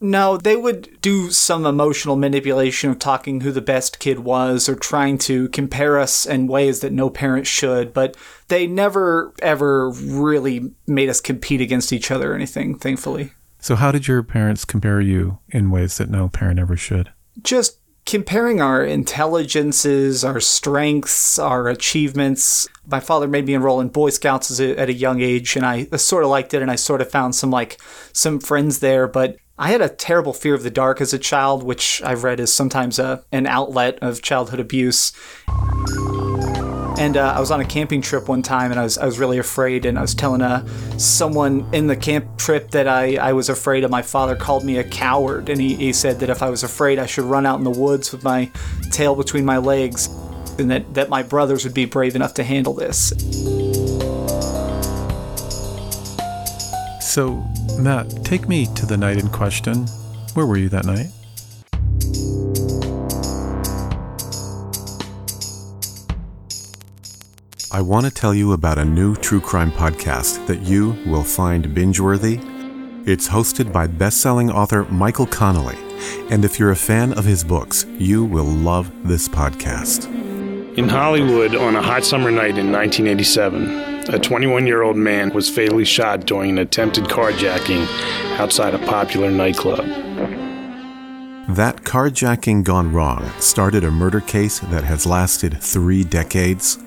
No, 0.00 0.36
they 0.36 0.56
would 0.56 1.00
do 1.00 1.30
some 1.30 1.64
emotional 1.64 2.16
manipulation 2.16 2.90
of 2.90 2.98
talking 2.98 3.40
who 3.40 3.50
the 3.50 3.62
best 3.62 3.98
kid 3.98 4.20
was 4.20 4.68
or 4.68 4.74
trying 4.74 5.16
to 5.18 5.48
compare 5.48 5.98
us 5.98 6.26
in 6.26 6.46
ways 6.46 6.80
that 6.80 6.92
no 6.92 7.08
parent 7.08 7.46
should, 7.46 7.94
but 7.94 8.16
they 8.48 8.66
never 8.66 9.32
ever 9.40 9.90
really 9.90 10.72
made 10.86 11.08
us 11.08 11.20
compete 11.20 11.60
against 11.60 11.92
each 11.92 12.10
other 12.10 12.32
or 12.32 12.34
anything, 12.34 12.78
thankfully. 12.78 13.32
So, 13.58 13.74
how 13.74 13.90
did 13.90 14.06
your 14.06 14.22
parents 14.22 14.64
compare 14.64 15.00
you 15.00 15.38
in 15.48 15.70
ways 15.70 15.96
that 15.96 16.10
no 16.10 16.28
parent 16.28 16.58
ever 16.58 16.76
should? 16.76 17.10
just 17.42 17.78
comparing 18.04 18.60
our 18.60 18.84
intelligences, 18.84 20.24
our 20.24 20.40
strengths, 20.40 21.38
our 21.38 21.68
achievements. 21.68 22.68
My 22.86 23.00
father 23.00 23.26
made 23.26 23.46
me 23.46 23.54
enroll 23.54 23.80
in 23.80 23.88
Boy 23.88 24.10
Scouts 24.10 24.60
at 24.60 24.88
a 24.88 24.94
young 24.94 25.20
age, 25.20 25.56
and 25.56 25.66
I 25.66 25.84
sort 25.96 26.22
of 26.22 26.30
liked 26.30 26.54
it, 26.54 26.62
and 26.62 26.70
I 26.70 26.76
sort 26.76 27.00
of 27.00 27.10
found 27.10 27.34
some 27.34 27.50
like 27.50 27.80
some 28.12 28.38
friends 28.38 28.78
there. 28.78 29.08
But 29.08 29.36
I 29.58 29.70
had 29.70 29.80
a 29.80 29.88
terrible 29.88 30.34
fear 30.34 30.54
of 30.54 30.62
the 30.62 30.70
dark 30.70 31.00
as 31.00 31.14
a 31.14 31.18
child, 31.18 31.62
which 31.62 32.02
I've 32.04 32.24
read 32.24 32.40
is 32.40 32.52
sometimes 32.52 32.98
a, 32.98 33.24
an 33.32 33.46
outlet 33.46 33.98
of 34.02 34.20
childhood 34.20 34.60
abuse. 34.60 35.12
And 36.98 37.16
uh, 37.16 37.32
I 37.34 37.40
was 37.40 37.50
on 37.50 37.60
a 37.60 37.64
camping 37.64 38.02
trip 38.02 38.28
one 38.28 38.42
time, 38.42 38.70
and 38.70 38.78
I 38.78 38.82
was 38.82 38.98
I 38.98 39.06
was 39.06 39.18
really 39.18 39.38
afraid. 39.38 39.86
And 39.86 39.98
I 39.98 40.02
was 40.02 40.14
telling 40.14 40.42
uh, 40.42 40.66
someone 40.98 41.66
in 41.72 41.86
the 41.86 41.96
camp 41.96 42.36
trip 42.36 42.70
that 42.72 42.86
I, 42.86 43.16
I 43.16 43.32
was 43.32 43.48
afraid 43.48 43.82
of. 43.84 43.90
My 43.90 44.02
father 44.02 44.36
called 44.36 44.62
me 44.62 44.76
a 44.76 44.84
coward, 44.84 45.48
and 45.48 45.58
he, 45.58 45.74
he 45.74 45.92
said 45.94 46.20
that 46.20 46.28
if 46.28 46.42
I 46.42 46.50
was 46.50 46.62
afraid, 46.62 46.98
I 46.98 47.06
should 47.06 47.24
run 47.24 47.46
out 47.46 47.58
in 47.58 47.64
the 47.64 47.70
woods 47.70 48.12
with 48.12 48.24
my 48.24 48.50
tail 48.90 49.14
between 49.14 49.46
my 49.46 49.56
legs, 49.56 50.08
and 50.58 50.70
that, 50.70 50.92
that 50.92 51.08
my 51.08 51.22
brothers 51.22 51.64
would 51.64 51.74
be 51.74 51.86
brave 51.86 52.14
enough 52.14 52.34
to 52.34 52.44
handle 52.44 52.74
this. 52.74 53.12
So, 57.16 57.42
Matt, 57.78 58.26
take 58.26 58.46
me 58.46 58.66
to 58.74 58.84
the 58.84 58.98
night 58.98 59.16
in 59.16 59.30
question. 59.30 59.86
Where 60.34 60.44
were 60.44 60.58
you 60.58 60.68
that 60.68 60.84
night? 60.84 61.06
I 67.72 67.80
want 67.80 68.04
to 68.04 68.12
tell 68.12 68.34
you 68.34 68.52
about 68.52 68.76
a 68.76 68.84
new 68.84 69.16
true 69.16 69.40
crime 69.40 69.72
podcast 69.72 70.46
that 70.46 70.60
you 70.60 70.90
will 71.06 71.24
find 71.24 71.74
binge 71.74 72.00
worthy. 72.00 72.38
It's 73.06 73.28
hosted 73.28 73.72
by 73.72 73.86
best 73.86 74.20
selling 74.20 74.50
author 74.50 74.84
Michael 74.90 75.26
Connelly. 75.26 75.78
And 76.28 76.44
if 76.44 76.58
you're 76.58 76.72
a 76.72 76.76
fan 76.76 77.14
of 77.14 77.24
his 77.24 77.42
books, 77.42 77.86
you 77.96 78.26
will 78.26 78.44
love 78.44 78.92
this 79.08 79.26
podcast. 79.26 80.04
In 80.76 80.86
Hollywood, 80.86 81.54
on 81.54 81.76
a 81.76 81.82
hot 81.82 82.04
summer 82.04 82.30
night 82.30 82.58
in 82.58 82.70
1987, 82.70 83.95
a 84.08 84.18
21 84.18 84.66
year 84.66 84.82
old 84.82 84.96
man 84.96 85.30
was 85.34 85.48
fatally 85.48 85.84
shot 85.84 86.26
during 86.26 86.50
an 86.50 86.58
attempted 86.58 87.04
carjacking 87.04 87.86
outside 88.38 88.74
a 88.74 88.78
popular 88.78 89.30
nightclub. 89.30 89.84
That 91.48 91.82
carjacking 91.82 92.64
gone 92.64 92.92
wrong 92.92 93.30
started 93.38 93.84
a 93.84 93.90
murder 93.90 94.20
case 94.20 94.60
that 94.60 94.84
has 94.84 95.06
lasted 95.06 95.60
three 95.62 96.04
decades. 96.04 96.78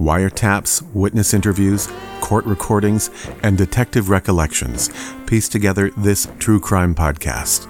Wiretaps, 0.00 0.82
witness 0.94 1.34
interviews, 1.34 1.88
court 2.20 2.44
recordings, 2.46 3.10
and 3.42 3.58
detective 3.58 4.10
recollections 4.10 4.90
piece 5.26 5.48
together 5.48 5.90
this 5.96 6.28
true 6.38 6.60
crime 6.60 6.94
podcast. 6.94 7.66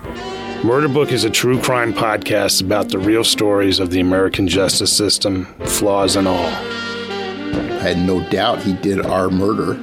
Murder 0.64 0.88
Book 0.88 1.12
is 1.12 1.24
a 1.24 1.30
true 1.30 1.60
crime 1.60 1.92
podcast 1.92 2.62
about 2.62 2.88
the 2.88 2.98
real 2.98 3.24
stories 3.24 3.78
of 3.78 3.90
the 3.90 4.00
American 4.00 4.48
justice 4.48 4.94
system, 4.94 5.46
flaws 5.64 6.16
and 6.16 6.26
all. 6.28 6.87
I 7.78 7.82
had 7.82 7.98
no 7.98 8.28
doubt 8.28 8.62
he 8.62 8.72
did 8.72 9.06
our 9.06 9.30
murder. 9.30 9.74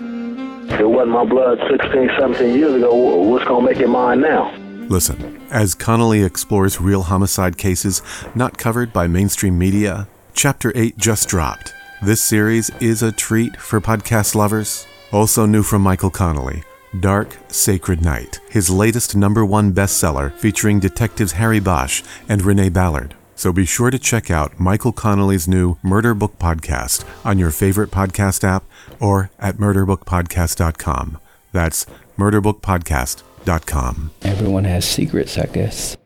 It 0.80 0.90
wasn't 0.90 1.12
my 1.12 1.24
blood 1.24 1.60
16, 1.70 2.10
17 2.20 2.58
years 2.58 2.74
ago. 2.76 2.94
What's 2.94 3.46
going 3.46 3.66
to 3.66 3.72
make 3.72 3.82
it 3.82 3.88
mine 3.88 4.20
now? 4.22 4.54
Listen, 4.90 5.42
as 5.50 5.74
Connelly 5.74 6.22
explores 6.24 6.82
real 6.82 7.04
homicide 7.04 7.58
cases 7.58 8.02
not 8.36 8.58
covered 8.58 8.92
by 8.92 9.08
mainstream 9.08 9.58
media, 9.58 10.08
Chapter 10.34 10.74
8 10.76 10.98
just 10.98 11.30
dropped. 11.30 11.74
This 12.04 12.22
series 12.22 12.70
is 12.82 13.02
a 13.02 13.14
treat 13.14 13.56
for 13.56 13.80
podcast 13.80 14.36
lovers. 14.36 14.86
Also 15.14 15.46
new 15.46 15.64
from 15.64 15.82
Michael 15.82 16.10
Connelly, 16.10 16.64
Dark 17.00 17.38
Sacred 17.48 18.02
Night, 18.02 18.42
his 18.50 18.70
latest 18.70 19.16
number 19.16 19.46
one 19.46 19.72
bestseller 19.72 20.34
featuring 20.34 20.82
detectives 20.82 21.32
Harry 21.32 21.62
Bosch 21.62 22.04
and 22.28 22.42
Renee 22.42 22.68
Ballard. 22.68 23.16
So 23.36 23.52
be 23.54 23.66
sure 23.66 23.92
to 23.92 24.00
check 24.00 24.32
out 24.32 24.60
Michael 24.60 24.92
Connelly's 24.92 25.48
new 25.48 25.78
Murder 25.84 26.14
Book 26.14 26.40
Podcast 26.40 27.06
on 27.26 27.38
your 27.38 27.52
favorite 27.52 27.92
podcast 27.92 28.44
app 28.44 28.64
or 29.00 29.30
at 29.40 29.58
murderbookpodcast.com. 29.58 31.20
That's 31.52 31.86
murderbookpodcast.com. 32.18 34.12
Everyone 34.24 34.64
has 34.64 34.86
secrets, 34.86 35.38
I 35.38 35.46
guess. 35.46 35.98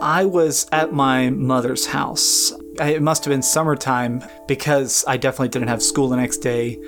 I 0.00 0.24
was 0.24 0.66
at 0.72 0.92
my 0.92 1.30
mother's 1.30 1.86
house. 1.86 2.52
It 2.80 3.02
must 3.02 3.24
have 3.24 3.32
been 3.32 3.42
summertime 3.42 4.24
because 4.46 5.04
I 5.06 5.16
definitely 5.16 5.48
didn't 5.48 5.68
have 5.68 5.82
school 5.82 6.08
the 6.08 6.16
next 6.16 6.38
day. 6.38 6.78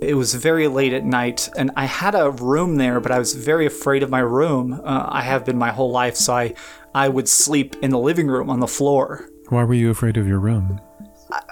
It 0.00 0.14
was 0.14 0.34
very 0.34 0.68
late 0.68 0.92
at 0.92 1.04
night, 1.04 1.48
and 1.56 1.70
I 1.76 1.86
had 1.86 2.14
a 2.14 2.30
room 2.30 2.76
there, 2.76 3.00
but 3.00 3.10
I 3.10 3.18
was 3.18 3.34
very 3.34 3.66
afraid 3.66 4.02
of 4.02 4.10
my 4.10 4.20
room. 4.20 4.80
Uh, 4.84 5.06
I 5.08 5.22
have 5.22 5.44
been 5.44 5.58
my 5.58 5.70
whole 5.70 5.90
life, 5.90 6.16
so 6.16 6.34
I, 6.34 6.54
I 6.94 7.08
would 7.08 7.28
sleep 7.28 7.76
in 7.82 7.90
the 7.90 7.98
living 7.98 8.28
room 8.28 8.50
on 8.50 8.60
the 8.60 8.66
floor. 8.66 9.28
Why 9.48 9.64
were 9.64 9.74
you 9.74 9.90
afraid 9.90 10.16
of 10.16 10.26
your 10.26 10.38
room? 10.38 10.80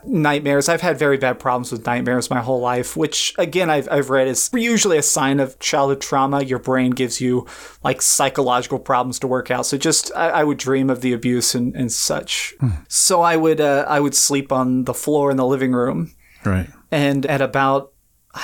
nightmares. 0.04 0.68
I've 0.68 0.80
had 0.80 0.98
very 0.98 1.16
bad 1.16 1.38
problems 1.38 1.72
with 1.72 1.86
nightmares 1.86 2.30
my 2.30 2.40
whole 2.40 2.60
life, 2.60 2.96
which 2.96 3.34
again 3.38 3.70
I've, 3.70 3.88
I've 3.90 4.10
read 4.10 4.28
is 4.28 4.50
usually 4.52 4.98
a 4.98 5.02
sign 5.02 5.40
of 5.40 5.58
childhood 5.58 6.00
trauma. 6.00 6.42
Your 6.42 6.58
brain 6.58 6.90
gives 6.90 7.20
you 7.20 7.46
like 7.82 8.02
psychological 8.02 8.78
problems 8.78 9.18
to 9.20 9.26
work 9.26 9.50
out. 9.50 9.66
So 9.66 9.76
just 9.76 10.12
I, 10.14 10.30
I 10.30 10.44
would 10.44 10.58
dream 10.58 10.90
of 10.90 11.00
the 11.00 11.12
abuse 11.12 11.54
and, 11.54 11.74
and 11.74 11.90
such. 11.90 12.54
So 12.88 13.22
I 13.22 13.36
would 13.36 13.60
uh, 13.60 13.84
I 13.88 14.00
would 14.00 14.14
sleep 14.14 14.52
on 14.52 14.84
the 14.84 14.94
floor 14.94 15.30
in 15.30 15.36
the 15.36 15.46
living 15.46 15.72
room. 15.72 16.14
Right. 16.44 16.68
And 16.90 17.26
at 17.26 17.40
about 17.40 17.93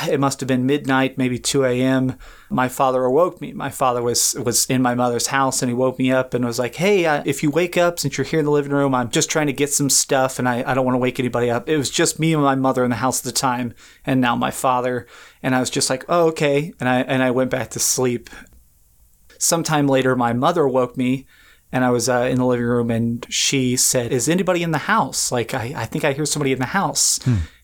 it 0.09 0.21
must 0.21 0.41
have 0.41 0.47
been 0.47 0.67
midnight, 0.67 1.19
maybe 1.19 1.39
2 1.39 1.65
a.m. 1.65 2.17
My 2.49 2.69
father 2.69 3.05
awoke 3.05 3.41
me. 3.41 3.53
My 3.53 3.71
father 3.71 4.03
was 4.03 4.35
was 4.45 4.67
in 4.67 4.83
my 4.83 4.95
mother's 4.95 5.29
house, 5.29 5.63
and 5.63 5.71
he 5.71 5.75
woke 5.75 5.99
me 5.99 6.13
up 6.13 6.33
and 6.33 6.45
was 6.45 6.59
like, 6.59 6.77
"Hey, 6.77 7.07
uh, 7.07 7.23
if 7.27 7.43
you 7.43 7.51
wake 7.51 7.77
up, 7.77 7.99
since 7.99 8.17
you're 8.17 8.25
here 8.25 8.39
in 8.39 8.45
the 8.45 8.53
living 8.53 8.73
room, 8.73 8.95
I'm 8.95 9.11
just 9.11 9.31
trying 9.31 9.49
to 9.49 9.53
get 9.53 9.73
some 9.73 9.91
stuff, 9.91 10.39
and 10.39 10.49
I, 10.49 10.63
I 10.65 10.75
don't 10.75 10.85
want 10.85 10.95
to 10.95 11.01
wake 11.01 11.19
anybody 11.19 11.51
up." 11.51 11.69
It 11.69 11.77
was 11.77 11.91
just 11.91 12.21
me 12.21 12.33
and 12.33 12.43
my 12.43 12.55
mother 12.55 12.85
in 12.85 12.91
the 12.91 12.97
house 12.97 13.21
at 13.21 13.25
the 13.25 13.33
time, 13.33 13.75
and 14.07 14.21
now 14.21 14.37
my 14.37 14.51
father. 14.51 15.07
And 15.43 15.55
I 15.55 15.61
was 15.61 15.71
just 15.71 15.91
like, 15.91 16.05
"Oh, 16.09 16.29
okay," 16.29 16.73
and 16.79 16.89
I 16.89 17.01
and 17.01 17.23
I 17.23 17.31
went 17.31 17.51
back 17.51 17.71
to 17.71 17.81
sleep. 17.81 18.31
Sometime 19.39 19.89
later, 19.89 20.15
my 20.15 20.33
mother 20.33 20.69
woke 20.69 20.97
me 20.97 21.27
and 21.73 21.85
I 21.85 21.91
was 21.91 22.09
uh, 22.09 22.29
in 22.31 22.37
the 22.37 22.45
living 22.45 22.67
room, 22.67 22.91
and 22.91 23.25
she 23.31 23.77
said, 23.77 24.13
"Is 24.13 24.29
anybody 24.29 24.63
in 24.63 24.73
the 24.73 24.79
house? 24.79 25.31
Like, 25.31 25.55
I, 25.55 25.73
I 25.77 25.85
think 25.87 26.05
I 26.05 26.13
hear 26.13 26.27
somebody 26.27 26.53
in 26.53 26.59
the 26.59 26.67
house." 26.67 27.21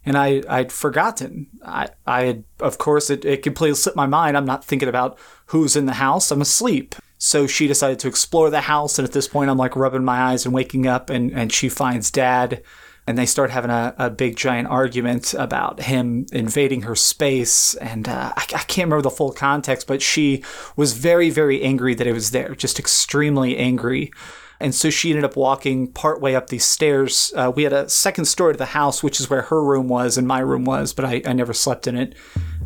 And 0.07 0.17
I, 0.17 0.43
I'd 0.49 0.71
forgotten. 0.71 1.49
I, 1.65 1.89
I 2.07 2.23
had, 2.23 2.45
of 2.61 2.79
course, 2.79 3.11
it, 3.11 3.25
it 3.25 3.43
completely 3.43 3.75
slipped 3.75 3.97
my 3.97 4.07
mind. 4.07 4.37
I'm 4.37 4.47
not 4.47 4.65
thinking 4.65 4.89
about 4.89 5.19
who's 5.47 5.75
in 5.75 5.87
the 5.87 5.95
house. 5.95 6.31
I'm 6.31 6.41
asleep. 6.41 6.95
So 7.19 7.47
she 7.47 7.67
decided 7.67 7.99
to 8.01 8.09
explore 8.09 8.49
the 8.49 8.61
house, 8.61 8.99
and 8.99 9.09
at 9.09 9.13
this 9.13 9.27
point, 9.27 9.51
I'm 9.51 9.57
like 9.57 9.75
rubbing 9.75 10.05
my 10.05 10.21
eyes 10.31 10.45
and 10.45 10.55
waking 10.55 10.87
up, 10.87 11.11
and, 11.11 11.33
and 11.33 11.53
she 11.53 11.69
finds 11.69 12.11
dad, 12.11 12.63
and 13.07 13.17
they 13.17 13.27
start 13.27 13.51
having 13.51 13.71
a, 13.71 13.95
a 13.99 14.11
big 14.11 14.37
giant 14.37 14.69
argument 14.69 15.35
about 15.35 15.81
him 15.81 16.27
invading 16.33 16.83
her 16.83 16.95
space. 16.95 17.75
And 17.77 18.09
uh, 18.09 18.33
I, 18.37 18.43
I 18.43 18.63
can't 18.65 18.87
remember 18.87 19.03
the 19.03 19.11
full 19.11 19.33
context, 19.33 19.87
but 19.87 20.03
she 20.03 20.45
was 20.77 20.93
very, 20.93 21.31
very 21.31 21.63
angry 21.63 21.95
that 21.95 22.07
it 22.07 22.13
was 22.13 22.33
there, 22.33 22.55
just 22.55 22.79
extremely 22.79 23.57
angry. 23.57 24.13
And 24.61 24.75
so 24.75 24.91
she 24.91 25.11
ended 25.11 25.25
up 25.25 25.37
walking 25.37 25.93
partway 25.93 26.35
up 26.35 26.49
these 26.49 26.65
stairs. 26.65 27.33
Uh, 27.37 27.53
we 27.55 27.65
had 27.65 27.73
a 27.73 27.89
second 27.89 28.25
story 28.25 28.55
to 28.55 28.59
the 28.59 28.67
house, 28.67 29.03
which 29.03 29.21
is 29.21 29.29
where 29.29 29.43
her 29.43 29.63
room 29.63 29.89
was 29.89 30.17
and 30.17 30.27
my 30.27 30.41
room 30.41 30.65
was, 30.65 30.93
but 30.93 31.05
I, 31.05 31.23
I 31.27 31.33
never 31.33 31.53
slept 31.53 31.87
in 31.87 31.97
it. 31.97 32.15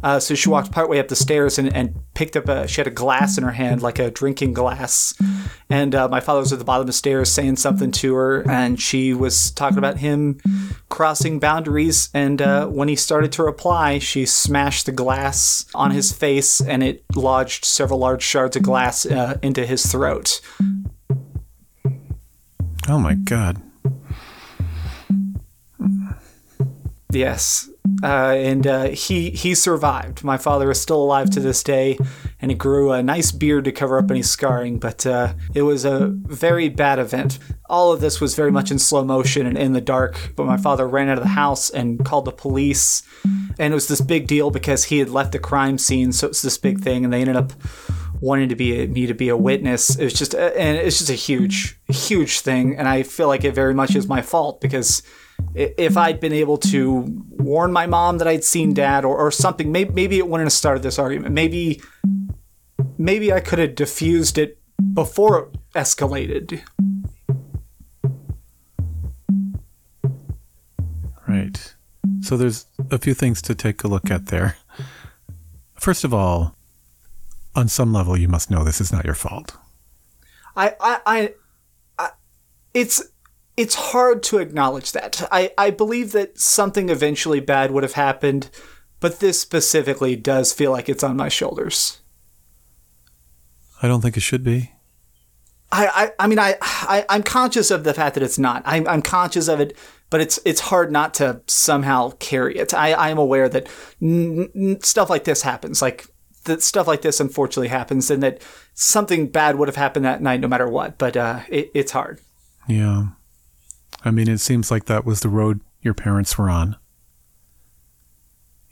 Uh, 0.02 0.18
so 0.18 0.34
she 0.34 0.48
walked 0.48 0.72
partway 0.72 0.98
up 0.98 1.08
the 1.08 1.16
stairs 1.16 1.58
and, 1.58 1.74
and 1.74 1.94
picked 2.14 2.36
up 2.36 2.48
a, 2.48 2.66
she 2.66 2.80
had 2.80 2.86
a 2.86 2.90
glass 2.90 3.36
in 3.36 3.44
her 3.44 3.52
hand, 3.52 3.82
like 3.82 3.98
a 3.98 4.10
drinking 4.10 4.54
glass. 4.54 5.14
And 5.68 5.94
uh, 5.94 6.08
my 6.08 6.20
father 6.20 6.40
was 6.40 6.52
at 6.52 6.58
the 6.58 6.64
bottom 6.64 6.82
of 6.82 6.86
the 6.86 6.92
stairs 6.92 7.30
saying 7.30 7.56
something 7.56 7.90
to 7.92 8.14
her, 8.14 8.48
and 8.48 8.80
she 8.80 9.12
was 9.12 9.50
talking 9.50 9.78
about 9.78 9.98
him 9.98 10.40
crossing 10.88 11.38
boundaries. 11.38 12.08
And 12.14 12.40
uh, 12.40 12.66
when 12.68 12.88
he 12.88 12.96
started 12.96 13.32
to 13.32 13.42
reply, 13.42 13.98
she 13.98 14.24
smashed 14.26 14.86
the 14.86 14.92
glass 14.92 15.66
on 15.74 15.90
his 15.90 16.12
face, 16.12 16.60
and 16.60 16.82
it 16.82 17.04
lodged 17.14 17.64
several 17.64 17.98
large 17.98 18.22
shards 18.22 18.56
of 18.56 18.62
glass 18.62 19.04
uh, 19.04 19.38
into 19.42 19.66
his 19.66 19.84
throat. 19.84 20.40
Oh 22.90 22.98
my 22.98 23.14
god. 23.14 23.62
Yes, 27.12 27.70
uh, 28.02 28.34
and 28.36 28.66
uh, 28.66 28.88
he 28.88 29.30
he 29.30 29.54
survived. 29.54 30.24
My 30.24 30.36
father 30.36 30.72
is 30.72 30.80
still 30.80 31.00
alive 31.00 31.30
to 31.30 31.40
this 31.40 31.62
day, 31.62 31.98
and 32.40 32.50
he 32.50 32.56
grew 32.56 32.90
a 32.90 33.00
nice 33.00 33.30
beard 33.30 33.66
to 33.66 33.72
cover 33.72 33.96
up 33.96 34.10
any 34.10 34.22
scarring. 34.22 34.80
But 34.80 35.06
uh, 35.06 35.34
it 35.54 35.62
was 35.62 35.84
a 35.84 36.08
very 36.08 36.68
bad 36.68 36.98
event. 36.98 37.38
All 37.68 37.92
of 37.92 38.00
this 38.00 38.20
was 38.20 38.34
very 38.34 38.50
much 38.50 38.72
in 38.72 38.80
slow 38.80 39.04
motion 39.04 39.46
and 39.46 39.56
in 39.56 39.72
the 39.72 39.80
dark. 39.80 40.32
But 40.34 40.46
my 40.46 40.56
father 40.56 40.88
ran 40.88 41.08
out 41.08 41.18
of 41.18 41.22
the 41.22 41.30
house 41.30 41.70
and 41.70 42.04
called 42.04 42.24
the 42.24 42.32
police, 42.32 43.04
and 43.24 43.72
it 43.72 43.74
was 43.74 43.86
this 43.86 44.00
big 44.00 44.26
deal 44.26 44.50
because 44.50 44.84
he 44.84 44.98
had 44.98 45.10
left 45.10 45.30
the 45.30 45.38
crime 45.38 45.78
scene. 45.78 46.10
So 46.10 46.26
it's 46.26 46.42
this 46.42 46.58
big 46.58 46.80
thing, 46.80 47.04
and 47.04 47.12
they 47.12 47.20
ended 47.20 47.36
up 47.36 47.52
wanting 48.20 48.50
to 48.50 48.56
be 48.56 48.86
me 48.86 49.06
to 49.06 49.14
be 49.14 49.28
a 49.28 49.36
witness. 49.36 49.96
It's 49.96 50.18
just, 50.18 50.34
uh, 50.34 50.52
and 50.56 50.76
it's 50.76 50.98
just 50.98 51.10
a 51.10 51.14
huge, 51.14 51.78
huge 51.88 52.40
thing. 52.40 52.76
And 52.76 52.86
I 52.86 53.02
feel 53.02 53.28
like 53.28 53.44
it 53.44 53.54
very 53.54 53.74
much 53.74 53.96
is 53.96 54.06
my 54.06 54.22
fault 54.22 54.60
because 54.60 55.02
if 55.54 55.96
I'd 55.96 56.20
been 56.20 56.32
able 56.32 56.58
to 56.58 57.04
warn 57.30 57.72
my 57.72 57.86
mom 57.86 58.18
that 58.18 58.28
I'd 58.28 58.44
seen 58.44 58.74
dad 58.74 59.04
or, 59.04 59.16
or 59.16 59.30
something, 59.30 59.72
maybe, 59.72 59.92
maybe 59.92 60.18
it 60.18 60.28
wouldn't 60.28 60.46
have 60.46 60.52
started 60.52 60.82
this 60.82 60.98
argument. 60.98 61.34
Maybe, 61.34 61.80
maybe 62.98 63.32
I 63.32 63.40
could 63.40 63.58
have 63.58 63.74
diffused 63.74 64.36
it 64.36 64.58
before 64.92 65.38
it 65.38 65.58
escalated. 65.74 66.62
Right. 71.26 71.74
So 72.20 72.36
there's 72.36 72.66
a 72.90 72.98
few 72.98 73.14
things 73.14 73.40
to 73.42 73.54
take 73.54 73.82
a 73.82 73.88
look 73.88 74.10
at 74.10 74.26
there. 74.26 74.56
First 75.74 76.04
of 76.04 76.12
all, 76.12 76.56
on 77.54 77.68
some 77.68 77.92
level, 77.92 78.16
you 78.16 78.28
must 78.28 78.50
know 78.50 78.64
this 78.64 78.80
is 78.80 78.92
not 78.92 79.04
your 79.04 79.14
fault. 79.14 79.56
I, 80.56 80.74
I, 80.80 81.00
I, 81.06 81.34
I 81.98 82.10
it's 82.74 83.02
it's 83.56 83.74
hard 83.74 84.22
to 84.24 84.38
acknowledge 84.38 84.92
that. 84.92 85.28
I, 85.30 85.52
I 85.58 85.70
believe 85.70 86.12
that 86.12 86.38
something 86.38 86.88
eventually 86.88 87.40
bad 87.40 87.70
would 87.72 87.82
have 87.82 87.92
happened, 87.92 88.50
but 89.00 89.20
this 89.20 89.40
specifically 89.40 90.16
does 90.16 90.52
feel 90.52 90.70
like 90.70 90.88
it's 90.88 91.02
on 91.02 91.16
my 91.16 91.28
shoulders. 91.28 92.00
I 93.82 93.88
don't 93.88 94.00
think 94.00 94.16
it 94.16 94.20
should 94.20 94.44
be. 94.44 94.72
I, 95.72 95.86
I, 95.86 96.24
I 96.24 96.26
mean, 96.26 96.38
I, 96.38 96.56
I, 96.62 97.04
I'm 97.08 97.22
conscious 97.22 97.70
of 97.70 97.84
the 97.84 97.94
fact 97.94 98.14
that 98.14 98.22
it's 98.22 98.38
not. 98.38 98.62
I'm, 98.64 98.88
I'm 98.88 99.02
conscious 99.02 99.46
of 99.48 99.60
it, 99.60 99.76
but 100.08 100.20
it's, 100.20 100.38
it's 100.44 100.60
hard 100.60 100.90
not 100.90 101.14
to 101.14 101.42
somehow 101.46 102.10
carry 102.18 102.56
it. 102.56 102.74
I, 102.74 102.92
I 102.92 103.10
am 103.10 103.18
aware 103.18 103.48
that 103.48 103.68
n- 104.02 104.48
n- 104.54 104.80
stuff 104.80 105.10
like 105.10 105.24
this 105.24 105.42
happens. 105.42 105.80
Like 105.80 106.06
that 106.44 106.62
stuff 106.62 106.86
like 106.86 107.02
this, 107.02 107.20
unfortunately, 107.20 107.68
happens, 107.68 108.10
and 108.10 108.22
that 108.22 108.42
something 108.74 109.28
bad 109.28 109.56
would 109.56 109.68
have 109.68 109.76
happened 109.76 110.04
that 110.04 110.22
night, 110.22 110.40
no 110.40 110.48
matter 110.48 110.68
what. 110.68 110.98
But 110.98 111.16
uh, 111.16 111.40
it, 111.48 111.70
it's 111.74 111.92
hard. 111.92 112.20
Yeah. 112.68 113.08
I 114.04 114.10
mean, 114.10 114.28
it 114.28 114.38
seems 114.38 114.70
like 114.70 114.86
that 114.86 115.04
was 115.04 115.20
the 115.20 115.28
road 115.28 115.60
your 115.82 115.94
parents 115.94 116.38
were 116.38 116.48
on. 116.48 116.76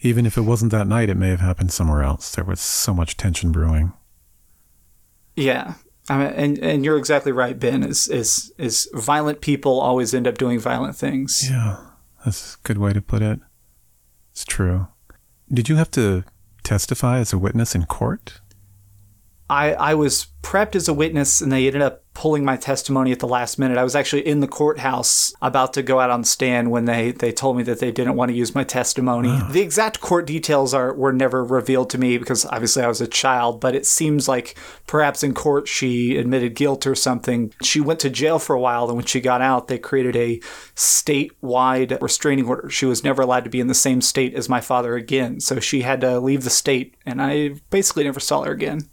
Even 0.00 0.26
if 0.26 0.38
it 0.38 0.42
wasn't 0.42 0.72
that 0.72 0.86
night, 0.86 1.10
it 1.10 1.16
may 1.16 1.28
have 1.28 1.40
happened 1.40 1.72
somewhere 1.72 2.02
else. 2.02 2.30
There 2.34 2.44
was 2.44 2.60
so 2.60 2.94
much 2.94 3.16
tension 3.16 3.52
brewing. 3.52 3.92
Yeah. 5.36 5.74
I 6.08 6.18
mean, 6.18 6.26
and 6.28 6.58
and 6.58 6.84
you're 6.84 6.96
exactly 6.96 7.32
right, 7.32 7.58
Ben. 7.58 7.82
Is 7.82 8.08
is 8.08 8.52
is 8.56 8.88
violent 8.94 9.40
people 9.40 9.78
always 9.78 10.14
end 10.14 10.26
up 10.26 10.38
doing 10.38 10.58
violent 10.58 10.96
things? 10.96 11.48
Yeah, 11.50 11.76
that's 12.24 12.54
a 12.54 12.58
good 12.62 12.78
way 12.78 12.94
to 12.94 13.02
put 13.02 13.20
it. 13.20 13.40
It's 14.32 14.44
true. 14.44 14.88
Did 15.52 15.68
you 15.68 15.76
have 15.76 15.90
to 15.92 16.24
testify 16.68 17.18
as 17.18 17.32
a 17.32 17.38
witness 17.38 17.74
in 17.74 17.86
court? 17.86 18.40
I 19.48 19.72
I 19.72 19.94
was 19.94 20.26
prepped 20.42 20.76
as 20.76 20.86
a 20.86 20.92
witness, 20.92 21.40
and 21.40 21.50
they 21.50 21.66
ended 21.66 21.82
up 21.82 22.04
pulling 22.18 22.44
my 22.44 22.56
testimony 22.56 23.12
at 23.12 23.20
the 23.20 23.28
last 23.28 23.60
minute. 23.60 23.78
I 23.78 23.84
was 23.84 23.94
actually 23.94 24.26
in 24.26 24.40
the 24.40 24.48
courthouse 24.48 25.32
about 25.40 25.72
to 25.74 25.84
go 25.84 26.00
out 26.00 26.10
on 26.10 26.22
the 26.22 26.26
stand 26.26 26.72
when 26.72 26.84
they 26.84 27.12
they 27.12 27.30
told 27.30 27.56
me 27.56 27.62
that 27.62 27.78
they 27.78 27.92
didn't 27.92 28.16
want 28.16 28.30
to 28.30 28.36
use 28.36 28.56
my 28.56 28.64
testimony. 28.64 29.38
The 29.52 29.60
exact 29.60 30.00
court 30.00 30.26
details 30.26 30.74
are 30.74 30.92
were 30.92 31.12
never 31.12 31.44
revealed 31.44 31.90
to 31.90 31.98
me 31.98 32.18
because 32.18 32.44
obviously 32.44 32.82
I 32.82 32.88
was 32.88 33.00
a 33.00 33.06
child. 33.06 33.60
But 33.60 33.76
it 33.76 33.86
seems 33.86 34.26
like 34.26 34.58
perhaps 34.88 35.22
in 35.22 35.32
court 35.32 35.68
she 35.68 36.16
admitted 36.16 36.56
guilt 36.56 36.88
or 36.88 36.96
something. 36.96 37.54
She 37.62 37.80
went 37.80 38.00
to 38.00 38.10
jail 38.10 38.40
for 38.40 38.56
a 38.56 38.60
while, 38.60 38.88
and 38.88 38.96
when 38.96 39.06
she 39.06 39.20
got 39.20 39.40
out, 39.40 39.68
they 39.68 39.78
created 39.78 40.16
a 40.16 40.40
statewide 40.74 42.02
restraining 42.02 42.48
order. 42.48 42.68
She 42.68 42.84
was 42.84 43.04
never 43.04 43.22
allowed 43.22 43.44
to 43.44 43.50
be 43.50 43.60
in 43.60 43.68
the 43.68 43.74
same 43.74 44.00
state 44.00 44.34
as 44.34 44.48
my 44.48 44.60
father 44.60 44.96
again, 44.96 45.38
so 45.38 45.60
she 45.60 45.82
had 45.82 46.00
to 46.00 46.18
leave 46.18 46.42
the 46.42 46.50
state, 46.50 46.96
and 47.06 47.22
I 47.22 47.60
basically 47.70 48.02
never 48.02 48.18
saw 48.18 48.42
her 48.42 48.50
again. 48.50 48.90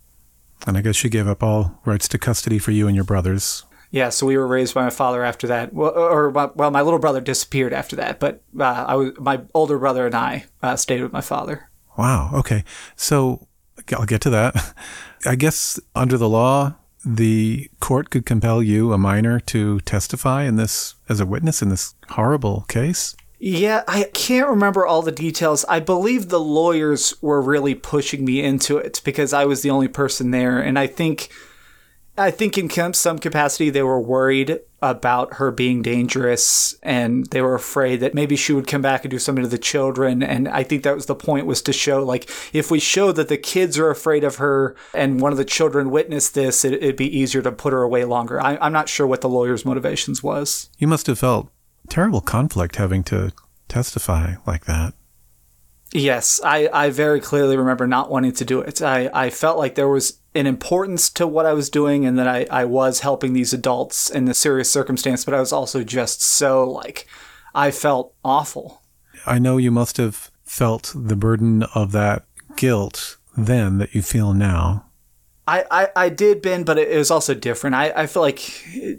And 0.67 0.77
I 0.77 0.81
guess 0.81 0.95
she 0.95 1.09
gave 1.09 1.27
up 1.27 1.43
all 1.43 1.79
rights 1.85 2.07
to 2.09 2.17
custody 2.17 2.59
for 2.59 2.71
you 2.71 2.87
and 2.87 2.95
your 2.95 3.05
brothers. 3.05 3.63
Yeah, 3.91 4.09
so 4.09 4.25
we 4.25 4.35
were 4.35 4.47
raised 4.47 4.73
by 4.73 4.83
my 4.83 4.89
father 4.89 5.23
after 5.23 5.47
that. 5.47 5.73
Well, 5.73 5.91
or 5.95 6.29
well, 6.29 6.71
my 6.71 6.81
little 6.81 6.99
brother 6.99 7.21
disappeared 7.21 7.71
after 7.71 7.95
that, 7.95 8.19
but 8.19 8.41
uh, 8.59 8.85
I 8.87 8.95
was 8.95 9.13
my 9.19 9.41
older 9.53 9.77
brother 9.77 10.05
and 10.05 10.15
I 10.15 10.45
uh, 10.61 10.75
stayed 10.75 11.01
with 11.01 11.13
my 11.13 11.21
father. 11.21 11.69
Wow. 11.97 12.31
Okay. 12.33 12.63
So 12.95 13.47
I'll 13.93 14.05
get 14.05 14.21
to 14.21 14.29
that. 14.31 14.73
I 15.25 15.35
guess 15.35 15.79
under 15.95 16.17
the 16.17 16.29
law, 16.29 16.75
the 17.05 17.69
court 17.79 18.09
could 18.09 18.25
compel 18.25 18.61
you, 18.61 18.91
a 18.91 18.97
minor, 18.97 19.39
to 19.41 19.79
testify 19.81 20.43
in 20.43 20.55
this 20.55 20.95
as 21.07 21.19
a 21.19 21.25
witness 21.25 21.61
in 21.61 21.69
this 21.69 21.93
horrible 22.09 22.65
case. 22.67 23.15
Yeah, 23.47 23.83
I 23.87 24.05
can't 24.05 24.49
remember 24.49 24.87
all 24.87 25.03
the 25.03 25.11
details. 25.11 25.65
I 25.69 25.79
believe 25.79 26.29
the 26.29 26.39
lawyers 26.39 27.13
were 27.21 27.39
really 27.39 27.75
pushing 27.75 28.25
me 28.25 28.41
into 28.41 28.79
it 28.79 29.01
because 29.05 29.33
I 29.33 29.45
was 29.45 29.61
the 29.61 29.69
only 29.69 29.87
person 29.87 30.31
there, 30.31 30.59
and 30.59 30.79
I 30.79 30.87
think, 30.87 31.29
I 32.17 32.31
think 32.31 32.57
in 32.57 32.93
some 32.95 33.19
capacity 33.19 33.69
they 33.69 33.83
were 33.83 34.01
worried 34.01 34.61
about 34.81 35.35
her 35.35 35.51
being 35.51 35.83
dangerous, 35.83 36.73
and 36.81 37.27
they 37.27 37.39
were 37.39 37.53
afraid 37.53 37.97
that 37.97 38.15
maybe 38.15 38.35
she 38.35 38.51
would 38.51 38.65
come 38.65 38.81
back 38.81 39.03
and 39.03 39.11
do 39.11 39.19
something 39.19 39.43
to 39.43 39.47
the 39.47 39.59
children. 39.59 40.23
And 40.23 40.47
I 40.47 40.63
think 40.63 40.81
that 40.81 40.95
was 40.95 41.05
the 41.05 41.13
point 41.13 41.45
was 41.45 41.61
to 41.63 41.73
show 41.73 42.03
like 42.03 42.27
if 42.51 42.71
we 42.71 42.79
show 42.79 43.11
that 43.11 43.27
the 43.27 43.37
kids 43.37 43.77
are 43.77 43.91
afraid 43.91 44.23
of 44.23 44.37
her, 44.37 44.75
and 44.95 45.21
one 45.21 45.31
of 45.31 45.37
the 45.37 45.45
children 45.45 45.91
witnessed 45.91 46.33
this, 46.33 46.65
it, 46.65 46.73
it'd 46.73 46.95
be 46.95 47.15
easier 47.15 47.43
to 47.43 47.51
put 47.51 47.73
her 47.73 47.83
away 47.83 48.05
longer. 48.05 48.41
I, 48.41 48.57
I'm 48.59 48.73
not 48.73 48.89
sure 48.89 49.05
what 49.05 49.21
the 49.21 49.29
lawyers' 49.29 49.65
motivations 49.65 50.23
was. 50.23 50.71
You 50.79 50.87
must 50.87 51.05
have 51.05 51.19
felt 51.19 51.51
terrible 51.89 52.21
conflict 52.21 52.75
having 52.75 53.03
to 53.05 53.31
testify 53.67 54.35
like 54.45 54.65
that. 54.65 54.93
Yes, 55.93 56.41
I, 56.43 56.69
I 56.73 56.89
very 56.89 57.21
clearly 57.21 57.55
remember 57.55 57.87
not 57.87 58.09
wanting 58.09 58.33
to 58.33 58.45
do 58.45 58.59
it. 58.59 58.81
I, 58.81 59.09
I 59.13 59.29
felt 59.29 59.57
like 59.57 59.75
there 59.75 59.87
was 59.87 60.19
an 60.33 60.45
importance 60.45 61.09
to 61.11 61.25
what 61.25 61.45
I 61.45 61.53
was 61.53 61.69
doing 61.69 62.05
and 62.05 62.19
that 62.19 62.27
I, 62.27 62.45
I 62.51 62.65
was 62.65 62.99
helping 62.99 63.33
these 63.33 63.53
adults 63.53 64.09
in 64.09 64.27
a 64.27 64.33
serious 64.33 64.69
circumstance, 64.69 65.23
but 65.23 65.33
I 65.33 65.39
was 65.39 65.53
also 65.53 65.83
just 65.83 66.21
so 66.21 66.69
like, 66.69 67.07
I 67.53 67.71
felt 67.71 68.13
awful. 68.25 68.81
I 69.25 69.39
know 69.39 69.57
you 69.57 69.71
must 69.71 69.97
have 69.97 70.31
felt 70.43 70.91
the 70.93 71.15
burden 71.15 71.63
of 71.73 71.93
that 71.93 72.25
guilt 72.57 73.17
then 73.37 73.77
that 73.77 73.95
you 73.95 74.01
feel 74.01 74.33
now. 74.33 74.84
I, 75.47 75.63
I, 75.69 75.87
I 75.95 76.09
did, 76.09 76.41
Ben, 76.41 76.63
but 76.63 76.77
it, 76.77 76.89
it 76.89 76.97
was 76.97 77.11
also 77.11 77.33
different. 77.35 77.75
I, 77.75 77.91
I 77.95 78.07
feel 78.07 78.23
like 78.23 78.37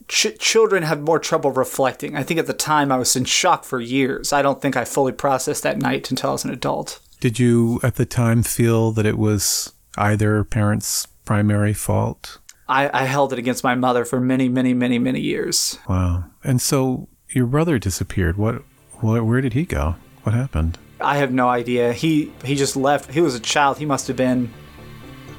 ch- 0.09 0.39
children 0.39 0.85
have 0.85 1.01
more 1.01 1.19
trouble 1.19 1.51
reflecting. 1.51 2.17
I 2.17 2.23
think 2.23 2.39
at 2.39 2.47
the 2.47 2.53
time 2.53 2.93
I 2.93 2.99
was 2.99 3.17
in 3.17 3.25
shock 3.25 3.65
for 3.65 3.81
years. 3.81 4.33
I 4.33 4.43
don't 4.43 4.63
think 4.63 4.77
I 4.77 4.85
fully 4.85 5.13
processed 5.13 5.65
that 5.65 5.79
night 5.79 6.11
until 6.11 6.31
I 6.31 6.33
was 6.35 6.45
an 6.45 6.53
adult. 6.53 7.01
Did 7.19 7.39
you 7.39 7.81
at 7.83 7.97
the 7.97 8.07
time 8.07 8.43
feel 8.43 8.93
that 8.93 9.07
it 9.07 9.19
was 9.19 9.73
either 9.97 10.45
parent's 10.45 11.07
primary 11.25 11.73
fault? 11.73 12.39
I, 12.69 12.91
I 12.93 13.05
held 13.05 13.33
it 13.33 13.39
against 13.39 13.65
my 13.65 13.75
mother 13.75 14.05
for 14.05 14.21
many, 14.21 14.49
many, 14.49 14.75
many, 14.75 14.99
many 14.99 15.21
years. 15.21 15.79
Wow. 15.89 16.25
And 16.45 16.61
so 16.61 17.09
your 17.31 17.47
brother 17.47 17.79
disappeared. 17.79 18.37
What, 18.37 18.63
what 19.01 19.25
where 19.25 19.41
did 19.41 19.53
he 19.53 19.65
go? 19.65 19.97
What 20.23 20.35
happened? 20.35 20.79
I 21.01 21.19
have 21.19 21.33
no 21.33 21.49
idea. 21.49 21.93
He 21.93 22.33
he 22.45 22.55
just 22.55 22.77
left. 22.77 23.13
He 23.13 23.21
was 23.21 23.35
a 23.35 23.41
child. 23.41 23.79
He 23.79 23.87
must 23.87 24.09
have 24.09 24.17
been 24.17 24.53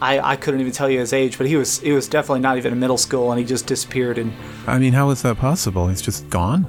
I, 0.01 0.19
I 0.19 0.35
couldn't 0.35 0.61
even 0.61 0.73
tell 0.73 0.89
you 0.89 0.99
his 0.99 1.13
age, 1.13 1.37
but 1.37 1.47
he 1.47 1.55
was 1.55 1.79
he 1.79 1.91
was 1.91 2.07
definitely 2.07 2.41
not 2.41 2.57
even 2.57 2.73
in 2.73 2.79
middle 2.79 2.97
school 2.97 3.31
and 3.31 3.39
he 3.39 3.45
just 3.45 3.65
disappeared 3.67 4.17
and 4.17 4.33
I 4.67 4.79
mean, 4.79 4.93
how 4.93 5.09
is 5.09 5.21
that 5.23 5.37
possible? 5.37 5.87
He's 5.87 6.01
just 6.01 6.29
gone? 6.29 6.65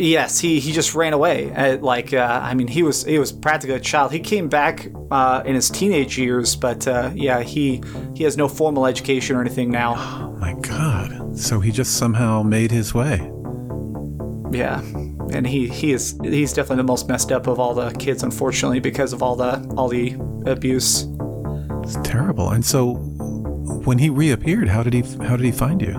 Yes, 0.00 0.38
he, 0.38 0.60
he 0.60 0.72
just 0.72 0.94
ran 0.94 1.12
away. 1.12 1.52
Uh, 1.52 1.78
like 1.78 2.12
uh, 2.12 2.40
I 2.42 2.54
mean, 2.54 2.68
he 2.68 2.82
was 2.82 3.04
he 3.04 3.18
was 3.18 3.32
practically 3.32 3.76
a 3.76 3.80
child. 3.80 4.12
He 4.12 4.20
came 4.20 4.48
back 4.48 4.88
uh, 5.10 5.42
in 5.44 5.54
his 5.54 5.70
teenage 5.70 6.16
years, 6.16 6.54
but 6.54 6.86
uh, 6.86 7.10
yeah, 7.14 7.40
he 7.40 7.82
he 8.14 8.24
has 8.24 8.36
no 8.36 8.46
formal 8.48 8.86
education 8.86 9.36
or 9.36 9.40
anything 9.40 9.70
now. 9.70 10.24
Oh 10.38 10.40
my 10.40 10.52
god! 10.60 11.36
So 11.36 11.58
he 11.58 11.72
just 11.72 11.96
somehow 11.96 12.44
made 12.44 12.70
his 12.70 12.94
way. 12.94 13.16
Yeah, 14.52 14.78
and 15.32 15.44
he 15.44 15.66
he 15.66 15.90
is 15.90 16.16
he's 16.22 16.52
definitely 16.52 16.76
the 16.76 16.84
most 16.84 17.08
messed 17.08 17.32
up 17.32 17.48
of 17.48 17.58
all 17.58 17.74
the 17.74 17.90
kids, 17.94 18.22
unfortunately, 18.22 18.78
because 18.78 19.12
of 19.12 19.20
all 19.20 19.34
the 19.34 19.58
all 19.76 19.88
the 19.88 20.16
abuse. 20.46 21.08
It's 21.88 21.96
terrible. 22.06 22.50
And 22.50 22.66
so, 22.66 22.96
when 23.86 23.96
he 23.96 24.10
reappeared, 24.10 24.68
how 24.68 24.82
did 24.82 24.92
he 24.92 25.00
how 25.24 25.38
did 25.38 25.46
he 25.46 25.52
find 25.52 25.80
you? 25.80 25.94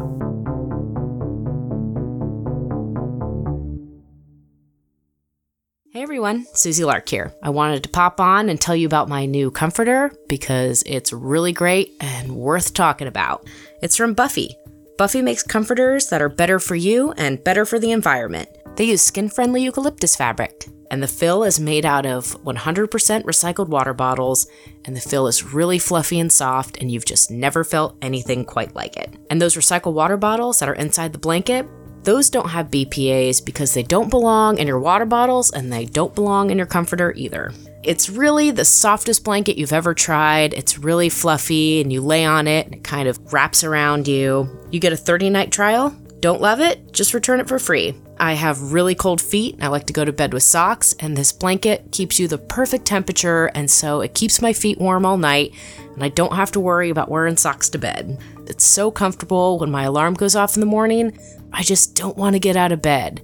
Hey 5.91 6.03
everyone, 6.03 6.45
Susie 6.53 6.83
Lark 6.83 7.09
here. 7.09 7.33
I 7.41 7.49
wanted 7.49 7.81
to 7.81 7.89
pop 7.89 8.21
on 8.21 8.49
and 8.49 8.61
tell 8.61 8.75
you 8.75 8.85
about 8.85 9.09
my 9.09 9.25
new 9.25 9.49
comforter 9.49 10.11
because 10.27 10.83
it's 10.85 11.11
really 11.11 11.53
great 11.53 11.95
and 11.99 12.35
worth 12.35 12.75
talking 12.75 13.07
about. 13.07 13.49
It's 13.81 13.97
from 13.97 14.13
Buffy. 14.13 14.55
Buffy 14.99 15.23
makes 15.23 15.41
comforters 15.41 16.09
that 16.09 16.21
are 16.21 16.29
better 16.29 16.59
for 16.59 16.75
you 16.75 17.13
and 17.13 17.43
better 17.43 17.65
for 17.65 17.79
the 17.79 17.91
environment. 17.91 18.47
They 18.75 18.83
use 18.83 19.01
skin 19.01 19.27
friendly 19.27 19.63
eucalyptus 19.63 20.15
fabric, 20.15 20.67
and 20.91 21.01
the 21.03 21.07
fill 21.07 21.43
is 21.43 21.59
made 21.59 21.85
out 21.85 22.05
of 22.05 22.41
100% 22.43 22.87
recycled 23.23 23.67
water 23.67 23.93
bottles, 23.93 24.47
and 24.85 24.95
the 24.95 25.01
fill 25.01 25.27
is 25.27 25.53
really 25.53 25.79
fluffy 25.79 26.19
and 26.19 26.31
soft, 26.31 26.77
and 26.77 26.91
you've 26.91 27.05
just 27.05 27.31
never 27.31 27.63
felt 27.63 27.97
anything 28.01 28.45
quite 28.45 28.75
like 28.75 28.97
it. 28.97 29.15
And 29.29 29.41
those 29.41 29.55
recycled 29.55 29.93
water 29.93 30.17
bottles 30.17 30.59
that 30.59 30.69
are 30.69 30.75
inside 30.75 31.13
the 31.13 31.19
blanket, 31.19 31.67
those 32.03 32.29
don't 32.29 32.49
have 32.49 32.71
BPAs 32.71 33.43
because 33.43 33.73
they 33.73 33.83
don't 33.83 34.09
belong 34.09 34.57
in 34.57 34.67
your 34.67 34.79
water 34.79 35.05
bottles 35.05 35.51
and 35.51 35.71
they 35.71 35.85
don't 35.85 36.15
belong 36.15 36.49
in 36.49 36.57
your 36.57 36.65
comforter 36.65 37.13
either. 37.15 37.51
It's 37.83 38.09
really 38.09 38.51
the 38.51 38.65
softest 38.65 39.23
blanket 39.23 39.57
you've 39.57 39.73
ever 39.73 39.93
tried. 39.93 40.53
It's 40.53 40.77
really 40.77 41.09
fluffy 41.09 41.81
and 41.81 41.91
you 41.91 42.01
lay 42.01 42.25
on 42.25 42.47
it 42.47 42.67
and 42.67 42.75
it 42.75 42.83
kind 42.83 43.07
of 43.07 43.33
wraps 43.33 43.63
around 43.63 44.07
you. 44.07 44.49
You 44.71 44.79
get 44.79 44.93
a 44.93 44.97
30 44.97 45.29
night 45.29 45.51
trial. 45.51 45.95
Don't 46.19 46.41
love 46.41 46.59
it? 46.59 46.91
Just 46.91 47.13
return 47.13 47.39
it 47.39 47.47
for 47.47 47.59
free. 47.59 47.95
I 48.19 48.33
have 48.33 48.73
really 48.73 48.93
cold 48.93 49.21
feet. 49.21 49.55
and 49.55 49.63
I 49.63 49.67
like 49.67 49.85
to 49.87 49.93
go 49.93 50.03
to 50.03 50.11
bed 50.11 50.33
with 50.33 50.43
socks, 50.43 50.93
and 50.99 51.15
this 51.15 51.31
blanket 51.31 51.91
keeps 51.91 52.19
you 52.19 52.27
the 52.27 52.37
perfect 52.37 52.85
temperature, 52.85 53.45
and 53.55 53.71
so 53.71 54.01
it 54.01 54.13
keeps 54.13 54.41
my 54.41 54.51
feet 54.51 54.79
warm 54.79 55.05
all 55.05 55.17
night, 55.17 55.53
and 55.93 56.03
I 56.03 56.09
don't 56.09 56.35
have 56.35 56.51
to 56.51 56.59
worry 56.59 56.89
about 56.89 57.09
wearing 57.09 57.37
socks 57.37 57.69
to 57.69 57.77
bed. 57.77 58.19
It's 58.47 58.65
so 58.65 58.91
comfortable 58.91 59.59
when 59.59 59.71
my 59.71 59.83
alarm 59.83 60.15
goes 60.15 60.35
off 60.35 60.57
in 60.57 60.59
the 60.59 60.65
morning. 60.65 61.17
I 61.53 61.63
just 61.63 61.95
don't 61.95 62.17
want 62.17 62.33
to 62.33 62.39
get 62.39 62.57
out 62.57 62.73
of 62.73 62.81
bed. 62.81 63.21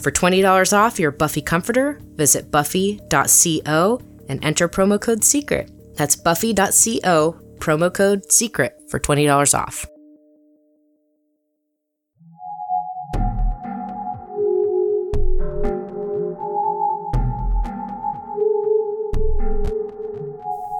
For 0.00 0.10
$20 0.10 0.72
off 0.72 0.98
your 0.98 1.10
Buffy 1.10 1.42
comforter, 1.42 2.00
visit 2.14 2.50
buffy.co 2.50 4.00
and 4.30 4.44
enter 4.44 4.68
promo 4.68 4.98
code 4.98 5.20
SECRET. 5.20 5.96
That's 5.96 6.16
buffy.co, 6.16 7.40
promo 7.58 7.92
code 7.92 8.32
SECRET 8.32 8.88
for 8.88 8.98
$20 8.98 9.58
off. 9.58 9.84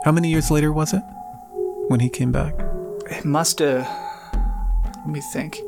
How 0.04 0.12
many 0.12 0.30
years 0.30 0.50
later 0.50 0.72
was 0.72 0.94
it 0.94 1.02
when 1.88 2.00
he 2.00 2.08
came 2.08 2.32
back? 2.32 2.54
It 3.10 3.24
must 3.24 3.58
have. 3.58 3.86
Let 4.96 5.08
me 5.08 5.20
think. 5.20 5.60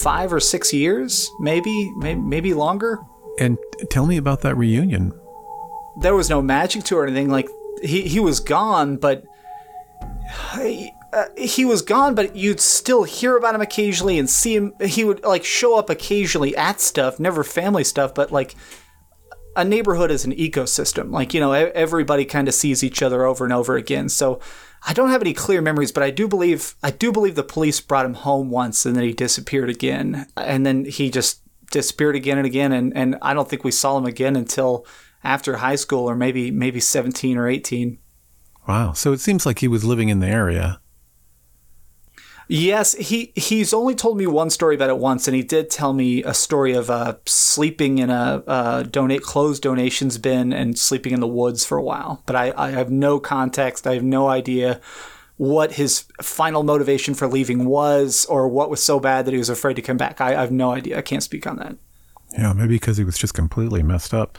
Five 0.00 0.32
or 0.32 0.40
six 0.40 0.72
years, 0.72 1.30
maybe, 1.40 1.92
maybe, 1.96 2.20
maybe 2.20 2.54
longer. 2.54 2.98
And 3.38 3.58
tell 3.90 4.06
me 4.06 4.16
about 4.16 4.40
that 4.42 4.56
reunion. 4.56 5.12
There 6.00 6.14
was 6.14 6.30
no 6.30 6.40
magic 6.40 6.84
to 6.84 6.96
it 6.96 6.98
or 6.98 7.06
anything. 7.06 7.28
Like 7.28 7.48
he 7.82 8.02
he 8.02 8.20
was 8.20 8.40
gone, 8.40 8.96
but 8.96 9.24
he, 10.54 10.92
uh, 11.12 11.26
he 11.36 11.64
was 11.64 11.82
gone. 11.82 12.14
But 12.14 12.36
you'd 12.36 12.60
still 12.60 13.04
hear 13.04 13.36
about 13.36 13.54
him 13.54 13.60
occasionally 13.60 14.18
and 14.18 14.30
see 14.30 14.56
him. 14.56 14.74
He 14.80 15.04
would 15.04 15.24
like 15.24 15.44
show 15.44 15.78
up 15.78 15.90
occasionally 15.90 16.56
at 16.56 16.80
stuff, 16.80 17.20
never 17.20 17.44
family 17.44 17.84
stuff, 17.84 18.14
but 18.14 18.32
like 18.32 18.54
a 19.58 19.64
neighborhood 19.64 20.12
is 20.12 20.24
an 20.24 20.32
ecosystem. 20.36 21.10
Like, 21.10 21.34
you 21.34 21.40
know, 21.40 21.52
everybody 21.52 22.24
kind 22.24 22.46
of 22.46 22.54
sees 22.54 22.84
each 22.84 23.02
other 23.02 23.24
over 23.24 23.42
and 23.42 23.52
over 23.52 23.76
again. 23.76 24.08
So 24.08 24.40
I 24.86 24.92
don't 24.92 25.10
have 25.10 25.20
any 25.20 25.34
clear 25.34 25.60
memories, 25.60 25.90
but 25.90 26.04
I 26.04 26.10
do 26.10 26.28
believe 26.28 26.76
I 26.80 26.92
do 26.92 27.10
believe 27.10 27.34
the 27.34 27.42
police 27.42 27.80
brought 27.80 28.06
him 28.06 28.14
home 28.14 28.50
once 28.50 28.86
and 28.86 28.94
then 28.94 29.02
he 29.02 29.12
disappeared 29.12 29.68
again. 29.68 30.28
And 30.36 30.64
then 30.64 30.84
he 30.84 31.10
just 31.10 31.42
disappeared 31.72 32.14
again 32.14 32.38
and 32.38 32.46
again 32.46 32.72
and, 32.72 32.96
and 32.96 33.16
I 33.20 33.34
don't 33.34 33.50
think 33.50 33.64
we 33.64 33.72
saw 33.72 33.98
him 33.98 34.06
again 34.06 34.36
until 34.36 34.86
after 35.24 35.56
high 35.56 35.74
school 35.74 36.08
or 36.08 36.14
maybe 36.14 36.52
maybe 36.52 36.78
17 36.78 37.36
or 37.36 37.48
18. 37.48 37.98
Wow. 38.68 38.92
So 38.92 39.12
it 39.12 39.20
seems 39.20 39.44
like 39.44 39.58
he 39.58 39.68
was 39.68 39.84
living 39.84 40.08
in 40.08 40.20
the 40.20 40.28
area. 40.28 40.80
Yes, 42.50 42.94
he 42.94 43.30
he's 43.36 43.74
only 43.74 43.94
told 43.94 44.16
me 44.16 44.26
one 44.26 44.48
story 44.48 44.74
about 44.74 44.88
it 44.88 44.96
once, 44.96 45.28
and 45.28 45.34
he 45.34 45.42
did 45.42 45.68
tell 45.68 45.92
me 45.92 46.22
a 46.22 46.32
story 46.32 46.72
of 46.72 46.88
uh, 46.88 47.16
sleeping 47.26 47.98
in 47.98 48.08
a 48.08 48.42
uh, 48.46 48.82
donate 48.84 49.22
closed 49.22 49.62
donations 49.62 50.16
bin 50.16 50.54
and 50.54 50.78
sleeping 50.78 51.12
in 51.12 51.20
the 51.20 51.26
woods 51.26 51.66
for 51.66 51.76
a 51.76 51.82
while. 51.82 52.22
But 52.24 52.36
I, 52.36 52.54
I 52.56 52.70
have 52.70 52.90
no 52.90 53.20
context. 53.20 53.86
I 53.86 53.92
have 53.94 54.02
no 54.02 54.28
idea 54.28 54.80
what 55.36 55.72
his 55.72 56.06
final 56.22 56.62
motivation 56.62 57.14
for 57.14 57.28
leaving 57.28 57.66
was, 57.66 58.24
or 58.24 58.48
what 58.48 58.70
was 58.70 58.82
so 58.82 58.98
bad 58.98 59.26
that 59.26 59.32
he 59.32 59.38
was 59.38 59.50
afraid 59.50 59.74
to 59.74 59.82
come 59.82 59.98
back. 59.98 60.18
I, 60.18 60.28
I 60.28 60.40
have 60.40 60.50
no 60.50 60.72
idea. 60.72 60.96
I 60.96 61.02
can't 61.02 61.22
speak 61.22 61.46
on 61.46 61.56
that. 61.56 61.76
Yeah, 62.32 62.54
maybe 62.54 62.76
because 62.76 62.96
he 62.96 63.04
was 63.04 63.18
just 63.18 63.34
completely 63.34 63.82
messed 63.82 64.14
up. 64.14 64.38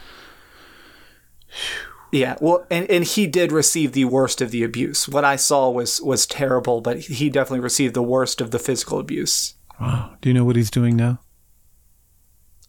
Yeah, 2.11 2.35
well, 2.41 2.65
and, 2.71 2.89
and 2.89 3.03
he 3.03 3.27
did 3.27 3.51
receive 3.51 3.91
the 3.91 4.05
worst 4.05 4.41
of 4.41 4.51
the 4.51 4.63
abuse. 4.63 5.07
What 5.07 5.23
I 5.23 5.35
saw 5.35 5.69
was 5.69 6.01
was 6.01 6.25
terrible, 6.25 6.81
but 6.81 6.99
he 6.99 7.29
definitely 7.29 7.59
received 7.59 7.93
the 7.93 8.01
worst 8.01 8.41
of 8.41 8.51
the 8.51 8.59
physical 8.59 8.99
abuse. 8.99 9.53
Wow. 9.79 10.15
Do 10.21 10.29
you 10.29 10.33
know 10.33 10.43
what 10.43 10.55
he's 10.55 10.71
doing 10.71 10.95
now? 10.95 11.19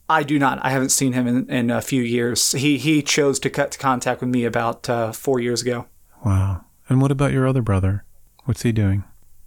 I 0.09 0.24
do 0.24 0.38
not. 0.38 0.59
I 0.62 0.70
haven't 0.70 0.90
seen 0.90 1.12
him 1.12 1.26
in, 1.26 1.48
in 1.48 1.70
a 1.70 1.81
few 1.81 2.03
years. 2.03 2.53
He 2.53 2.76
he 2.76 3.03
chose 3.03 3.38
to 3.40 3.50
cut 3.50 3.79
contact 3.79 4.20
with 4.20 4.31
me 4.31 4.44
about 4.44 4.88
uh, 4.88 5.12
four 5.12 5.40
years 5.40 5.62
ago. 5.62 5.87
Wow. 6.24 6.64
And 6.88 7.00
what 7.00 7.12
about 7.12 7.33
your 7.33 7.46
other 7.46 7.62
brother? 7.62 8.05
What's 8.44 8.62
he 8.62 8.72
doing? 8.72 9.05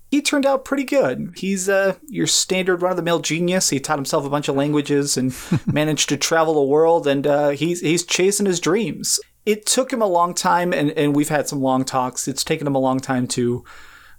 He 0.10 0.22
turned 0.22 0.46
out 0.46 0.64
pretty 0.64 0.84
good. 0.84 1.34
He's 1.36 1.68
uh, 1.68 1.96
your 2.08 2.28
standard 2.28 2.82
run 2.82 2.92
of 2.92 2.98
the 2.98 3.04
mill 3.04 3.20
genius. 3.20 3.70
He 3.70 3.80
taught 3.80 3.98
himself 3.98 4.26
a 4.26 4.30
bunch 4.30 4.48
of 4.48 4.56
languages 4.56 5.18
and 5.18 5.36
managed 5.72 6.10
to 6.10 6.18
travel 6.18 6.54
the 6.54 6.62
world, 6.64 7.06
and 7.06 7.28
uh, 7.28 7.50
he's 7.50 7.82
he's 7.82 8.06
chasing 8.06 8.46
his 8.46 8.60
dreams 8.60 9.20
it 9.46 9.66
took 9.66 9.92
him 9.92 10.02
a 10.02 10.08
long 10.08 10.34
time, 10.34 10.74
and, 10.74 10.92
and 10.92 11.16
we've 11.16 11.30
had 11.30 11.48
some 11.48 11.62
long 11.62 11.84
talks. 11.84 12.28
It's 12.28 12.44
taken 12.44 12.68
him 12.68 12.76
a 12.76 12.80
long 12.80 13.00
time 13.00 13.28
to 13.30 13.64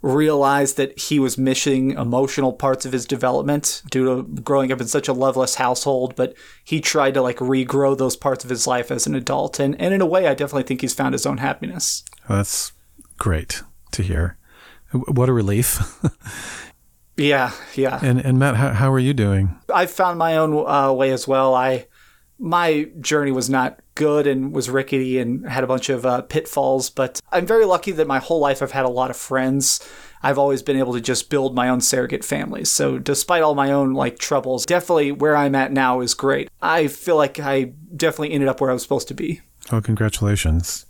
realize 0.04 0.74
that 0.74 0.98
he 0.98 1.18
was 1.18 1.38
missing 1.38 1.92
emotional 1.92 2.52
parts 2.52 2.84
of 2.84 2.92
his 2.92 3.06
development 3.06 3.82
due 3.90 4.04
to 4.04 4.22
growing 4.42 4.70
up 4.70 4.78
in 4.78 4.86
such 4.86 5.08
a 5.08 5.14
loveless 5.14 5.54
household, 5.54 6.14
but 6.14 6.34
he 6.62 6.78
tried 6.78 7.14
to 7.14 7.22
like 7.22 7.38
regrow 7.38 7.96
those 7.96 8.14
parts 8.14 8.44
of 8.44 8.50
his 8.50 8.66
life 8.66 8.90
as 8.90 9.06
an 9.06 9.14
adult. 9.14 9.58
And, 9.58 9.80
and 9.80 9.94
in 9.94 10.02
a 10.02 10.06
way, 10.06 10.26
I 10.26 10.34
definitely 10.34 10.64
think 10.64 10.82
he's 10.82 10.92
found 10.92 11.14
his 11.14 11.24
own 11.24 11.38
happiness. 11.38 12.04
That's 12.28 12.72
great 13.16 13.62
to 13.92 14.02
hear. 14.02 14.36
What 14.92 15.30
a 15.30 15.32
relief. 15.32 15.80
yeah, 17.16 17.52
yeah. 17.74 17.98
And, 18.02 18.20
and 18.20 18.38
Matt, 18.38 18.56
how, 18.56 18.74
how 18.74 18.92
are 18.92 18.98
you 18.98 19.14
doing? 19.14 19.58
I 19.72 19.86
found 19.86 20.18
my 20.18 20.36
own 20.36 20.66
uh, 20.66 20.92
way 20.92 21.12
as 21.12 21.26
well. 21.26 21.54
I, 21.54 21.86
my 22.44 22.90
journey 23.00 23.32
was 23.32 23.48
not 23.48 23.80
good 23.94 24.26
and 24.26 24.52
was 24.52 24.68
rickety 24.68 25.18
and 25.18 25.48
had 25.48 25.64
a 25.64 25.66
bunch 25.66 25.88
of 25.88 26.04
uh, 26.04 26.20
pitfalls, 26.20 26.90
but 26.90 27.18
I'm 27.32 27.46
very 27.46 27.64
lucky 27.64 27.90
that 27.92 28.06
my 28.06 28.18
whole 28.18 28.38
life 28.38 28.62
I've 28.62 28.72
had 28.72 28.84
a 28.84 28.90
lot 28.90 29.08
of 29.08 29.16
friends. 29.16 29.80
I've 30.22 30.36
always 30.36 30.62
been 30.62 30.76
able 30.76 30.92
to 30.92 31.00
just 31.00 31.30
build 31.30 31.54
my 31.54 31.70
own 31.70 31.80
surrogate 31.80 32.22
families. 32.22 32.70
So 32.70 32.98
despite 32.98 33.42
all 33.42 33.54
my 33.54 33.72
own 33.72 33.94
like 33.94 34.18
troubles, 34.18 34.66
definitely 34.66 35.10
where 35.10 35.34
I'm 35.34 35.54
at 35.54 35.72
now 35.72 36.00
is 36.00 36.12
great. 36.12 36.50
I 36.60 36.88
feel 36.88 37.16
like 37.16 37.40
I 37.40 37.72
definitely 37.96 38.32
ended 38.32 38.50
up 38.50 38.60
where 38.60 38.68
I 38.68 38.74
was 38.74 38.82
supposed 38.82 39.08
to 39.08 39.14
be. 39.14 39.40
Oh, 39.72 39.80
congratulations. 39.80 40.84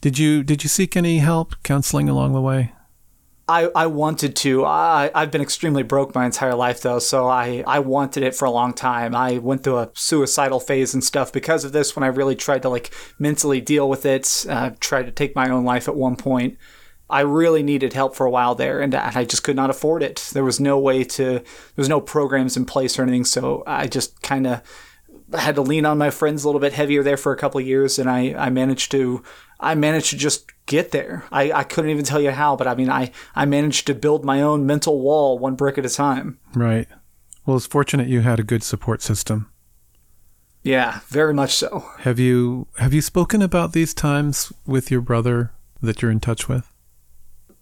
Did 0.00 0.18
you 0.18 0.42
did 0.42 0.62
you 0.62 0.70
seek 0.70 0.96
any 0.96 1.18
help 1.18 1.54
counseling 1.64 2.08
along 2.08 2.32
the 2.32 2.40
way? 2.40 2.72
I, 3.48 3.70
I 3.76 3.86
wanted 3.86 4.34
to. 4.36 4.64
I, 4.64 5.10
I've 5.14 5.30
been 5.30 5.40
extremely 5.40 5.84
broke 5.84 6.14
my 6.14 6.26
entire 6.26 6.54
life, 6.54 6.80
though, 6.80 6.98
so 6.98 7.28
I, 7.28 7.62
I 7.66 7.78
wanted 7.78 8.24
it 8.24 8.34
for 8.34 8.44
a 8.44 8.50
long 8.50 8.72
time. 8.72 9.14
I 9.14 9.38
went 9.38 9.62
through 9.62 9.78
a 9.78 9.90
suicidal 9.94 10.58
phase 10.58 10.94
and 10.94 11.04
stuff 11.04 11.32
because 11.32 11.64
of 11.64 11.70
this 11.70 11.94
when 11.94 12.02
I 12.02 12.08
really 12.08 12.34
tried 12.34 12.62
to, 12.62 12.68
like, 12.68 12.92
mentally 13.20 13.60
deal 13.60 13.88
with 13.88 14.04
it, 14.04 14.44
uh, 14.48 14.70
tried 14.80 15.06
to 15.06 15.12
take 15.12 15.36
my 15.36 15.48
own 15.48 15.64
life 15.64 15.86
at 15.86 15.94
one 15.94 16.16
point. 16.16 16.58
I 17.08 17.20
really 17.20 17.62
needed 17.62 17.92
help 17.92 18.16
for 18.16 18.26
a 18.26 18.30
while 18.30 18.56
there, 18.56 18.80
and 18.80 18.92
I 18.92 19.24
just 19.24 19.44
could 19.44 19.54
not 19.54 19.70
afford 19.70 20.02
it. 20.02 20.28
There 20.32 20.42
was 20.42 20.58
no 20.58 20.76
way 20.76 21.04
to, 21.04 21.24
there 21.24 21.42
was 21.76 21.88
no 21.88 22.00
programs 22.00 22.56
in 22.56 22.64
place 22.64 22.98
or 22.98 23.04
anything, 23.04 23.24
so 23.24 23.62
I 23.64 23.86
just 23.86 24.22
kind 24.22 24.48
of 24.48 24.60
had 25.38 25.54
to 25.54 25.62
lean 25.62 25.86
on 25.86 25.98
my 25.98 26.10
friends 26.10 26.42
a 26.42 26.48
little 26.48 26.60
bit 26.60 26.72
heavier 26.72 27.04
there 27.04 27.16
for 27.16 27.30
a 27.30 27.36
couple 27.36 27.60
of 27.60 27.66
years, 27.66 28.00
and 28.00 28.10
I, 28.10 28.34
I 28.36 28.50
managed 28.50 28.90
to 28.90 29.22
I 29.60 29.76
managed 29.76 30.10
to 30.10 30.16
just 30.16 30.50
get 30.66 30.90
there. 30.90 31.24
I, 31.32 31.52
I 31.52 31.64
couldn't 31.64 31.90
even 31.90 32.04
tell 32.04 32.20
you 32.20 32.32
how, 32.32 32.56
but 32.56 32.66
I 32.66 32.74
mean, 32.74 32.90
I, 32.90 33.12
I 33.34 33.44
managed 33.46 33.86
to 33.86 33.94
build 33.94 34.24
my 34.24 34.42
own 34.42 34.66
mental 34.66 35.00
wall 35.00 35.38
one 35.38 35.54
brick 35.54 35.78
at 35.78 35.86
a 35.86 35.90
time. 35.90 36.38
Right. 36.54 36.88
Well, 37.46 37.56
it's 37.56 37.66
fortunate 37.66 38.08
you 38.08 38.20
had 38.20 38.40
a 38.40 38.44
good 38.44 38.62
support 38.62 39.02
system. 39.02 39.50
Yeah, 40.64 41.00
very 41.06 41.32
much 41.32 41.54
so. 41.54 41.84
Have 41.98 42.18
you 42.18 42.66
have 42.78 42.92
you 42.92 43.00
spoken 43.00 43.40
about 43.40 43.72
these 43.72 43.94
times 43.94 44.52
with 44.66 44.90
your 44.90 45.00
brother 45.00 45.52
that 45.80 46.02
you're 46.02 46.10
in 46.10 46.18
touch 46.18 46.48
with? 46.48 46.74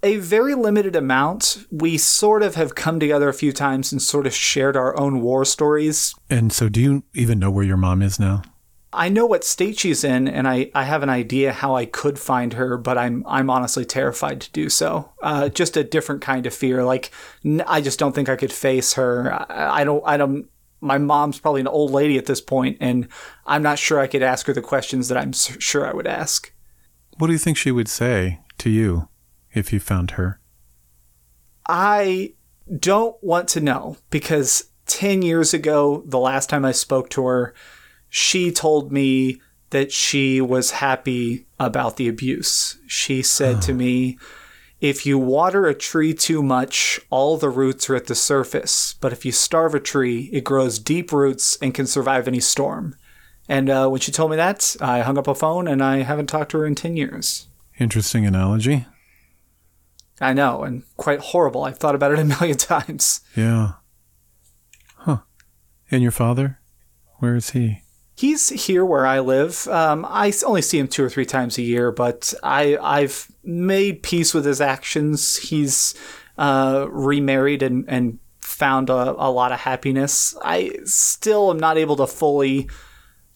A 0.02 0.16
very 0.16 0.54
limited 0.54 0.96
amount. 0.96 1.66
We 1.70 1.98
sort 1.98 2.42
of 2.42 2.54
have 2.54 2.74
come 2.74 2.98
together 2.98 3.28
a 3.28 3.34
few 3.34 3.52
times 3.52 3.92
and 3.92 4.00
sort 4.00 4.26
of 4.26 4.34
shared 4.34 4.74
our 4.74 4.98
own 4.98 5.20
war 5.20 5.44
stories. 5.44 6.14
And 6.30 6.50
so 6.50 6.70
do 6.70 6.80
you 6.80 7.04
even 7.12 7.38
know 7.38 7.50
where 7.50 7.64
your 7.64 7.76
mom 7.76 8.00
is 8.00 8.18
now? 8.18 8.42
I 8.94 9.08
know 9.08 9.26
what 9.26 9.44
state 9.44 9.78
she's 9.78 10.04
in, 10.04 10.28
and 10.28 10.46
I, 10.46 10.70
I 10.74 10.84
have 10.84 11.02
an 11.02 11.10
idea 11.10 11.52
how 11.52 11.74
I 11.74 11.84
could 11.84 12.18
find 12.18 12.52
her, 12.54 12.76
but 12.76 12.96
I'm 12.96 13.24
I'm 13.26 13.50
honestly 13.50 13.84
terrified 13.84 14.40
to 14.42 14.52
do 14.52 14.68
so. 14.68 15.12
Uh, 15.22 15.48
just 15.48 15.76
a 15.76 15.84
different 15.84 16.22
kind 16.22 16.46
of 16.46 16.54
fear. 16.54 16.84
Like 16.84 17.10
I 17.66 17.80
just 17.80 17.98
don't 17.98 18.14
think 18.14 18.28
I 18.28 18.36
could 18.36 18.52
face 18.52 18.94
her. 18.94 19.32
I, 19.32 19.80
I 19.80 19.84
don't 19.84 20.02
I 20.06 20.16
don't. 20.16 20.46
My 20.80 20.98
mom's 20.98 21.40
probably 21.40 21.62
an 21.62 21.68
old 21.68 21.90
lady 21.90 22.18
at 22.18 22.26
this 22.26 22.40
point, 22.40 22.78
and 22.80 23.08
I'm 23.46 23.62
not 23.62 23.78
sure 23.78 23.98
I 23.98 24.06
could 24.06 24.22
ask 24.22 24.46
her 24.46 24.52
the 24.52 24.62
questions 24.62 25.08
that 25.08 25.18
I'm 25.18 25.32
sure 25.32 25.86
I 25.86 25.92
would 25.92 26.06
ask. 26.06 26.52
What 27.18 27.28
do 27.28 27.32
you 27.32 27.38
think 27.38 27.56
she 27.56 27.70
would 27.70 27.88
say 27.88 28.40
to 28.58 28.70
you 28.70 29.08
if 29.52 29.72
you 29.72 29.80
found 29.80 30.12
her? 30.12 30.40
I 31.66 32.34
don't 32.78 33.16
want 33.22 33.48
to 33.50 33.60
know 33.60 33.96
because 34.10 34.70
10 34.86 35.22
years 35.22 35.54
ago, 35.54 36.02
the 36.06 36.18
last 36.18 36.50
time 36.50 36.64
I 36.64 36.72
spoke 36.72 37.08
to 37.10 37.24
her, 37.24 37.54
she 38.16 38.52
told 38.52 38.92
me 38.92 39.40
that 39.70 39.90
she 39.90 40.40
was 40.40 40.70
happy 40.70 41.46
about 41.58 41.96
the 41.96 42.06
abuse. 42.06 42.78
She 42.86 43.22
said 43.22 43.56
oh. 43.56 43.60
to 43.62 43.74
me, 43.74 44.18
if 44.80 45.04
you 45.04 45.18
water 45.18 45.66
a 45.66 45.74
tree 45.74 46.14
too 46.14 46.40
much, 46.40 47.00
all 47.10 47.36
the 47.36 47.48
roots 47.48 47.90
are 47.90 47.96
at 47.96 48.06
the 48.06 48.14
surface. 48.14 48.94
But 49.00 49.12
if 49.12 49.24
you 49.24 49.32
starve 49.32 49.74
a 49.74 49.80
tree, 49.80 50.30
it 50.32 50.44
grows 50.44 50.78
deep 50.78 51.10
roots 51.10 51.58
and 51.60 51.74
can 51.74 51.88
survive 51.88 52.28
any 52.28 52.38
storm. 52.38 52.94
And 53.48 53.68
uh, 53.68 53.88
when 53.88 54.00
she 54.00 54.12
told 54.12 54.30
me 54.30 54.36
that, 54.36 54.76
I 54.80 55.00
hung 55.00 55.18
up 55.18 55.26
a 55.26 55.34
phone 55.34 55.66
and 55.66 55.82
I 55.82 56.02
haven't 56.02 56.28
talked 56.28 56.52
to 56.52 56.58
her 56.58 56.66
in 56.66 56.76
10 56.76 56.96
years. 56.96 57.48
Interesting 57.80 58.24
analogy. 58.24 58.86
I 60.20 60.34
know, 60.34 60.62
and 60.62 60.84
quite 60.96 61.18
horrible. 61.18 61.64
I've 61.64 61.78
thought 61.78 61.96
about 61.96 62.12
it 62.12 62.20
a 62.20 62.24
million 62.40 62.58
times. 62.58 63.22
Yeah. 63.34 63.72
Huh. 64.98 65.22
And 65.90 66.00
your 66.00 66.12
father? 66.12 66.60
Where 67.18 67.34
is 67.34 67.50
he? 67.50 67.80
He's 68.16 68.48
here 68.66 68.84
where 68.84 69.06
I 69.06 69.20
live. 69.20 69.66
Um, 69.68 70.06
I 70.08 70.32
only 70.46 70.62
see 70.62 70.78
him 70.78 70.86
two 70.88 71.04
or 71.04 71.10
three 71.10 71.26
times 71.26 71.58
a 71.58 71.62
year, 71.62 71.90
but 71.90 72.32
I 72.42 72.76
I've 72.80 73.28
made 73.42 74.02
peace 74.02 74.32
with 74.32 74.44
his 74.44 74.60
actions. 74.60 75.36
He's 75.36 75.94
uh, 76.38 76.86
remarried 76.90 77.62
and 77.62 77.84
and 77.88 78.18
found 78.40 78.88
a, 78.90 78.94
a 79.18 79.30
lot 79.30 79.50
of 79.52 79.60
happiness. 79.60 80.36
I 80.44 80.72
still 80.84 81.50
am 81.50 81.58
not 81.58 81.76
able 81.76 81.96
to 81.96 82.06
fully 82.06 82.68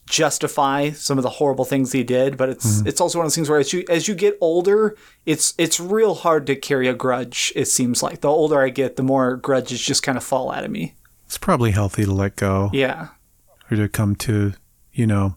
justify 0.07 0.91
some 0.91 1.19
of 1.19 1.23
the 1.23 1.29
horrible 1.31 1.65
things 1.65 1.93
he 1.93 2.03
did, 2.03 2.37
but 2.37 2.49
it's 2.49 2.81
it's 2.87 3.01
also 3.01 3.19
one 3.19 3.27
of 3.27 3.31
those 3.31 3.35
things 3.35 3.51
where 3.51 3.59
as 3.59 3.73
you 3.73 3.85
as 3.89 4.09
you 4.09 4.15
get 4.15 4.39
older, 4.41 4.97
it's 5.27 5.55
it's 5.59 5.79
real 5.81 6.15
hard 6.15 6.47
to 6.47 6.57
carry 6.57 6.89
a 6.89 6.95
grudge. 6.95 7.53
It 7.57 7.67
seems 7.67 8.03
like 8.03 8.21
the 8.21 8.29
older 8.29 8.61
I 8.63 8.71
get, 8.71 8.97
the 8.97 9.03
more 9.03 9.37
grudges 9.37 9.81
just 9.83 10.03
kind 10.03 10.17
of 10.17 10.25
fall 10.25 10.51
out 10.53 10.65
of 10.65 10.71
me. 10.71 10.95
It's 11.27 11.37
probably 11.39 11.73
healthy 11.73 12.05
to 12.05 12.13
let 12.13 12.37
go 12.37 12.71
Yeah. 12.73 13.09
or 13.71 13.77
to 13.77 13.87
come 13.89 14.17
to, 14.17 14.55
you 14.99 15.07
know, 15.07 15.37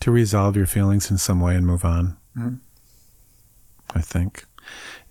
to 0.00 0.10
resolve 0.10 0.56
your 0.56 0.66
feelings 0.66 1.10
in 1.10 1.18
some 1.18 1.40
way 1.40 1.54
and 1.54 1.66
move 1.66 1.84
on. 1.84 2.16
Mhm. 2.36 2.60
I 3.94 4.00
think. 4.00 4.44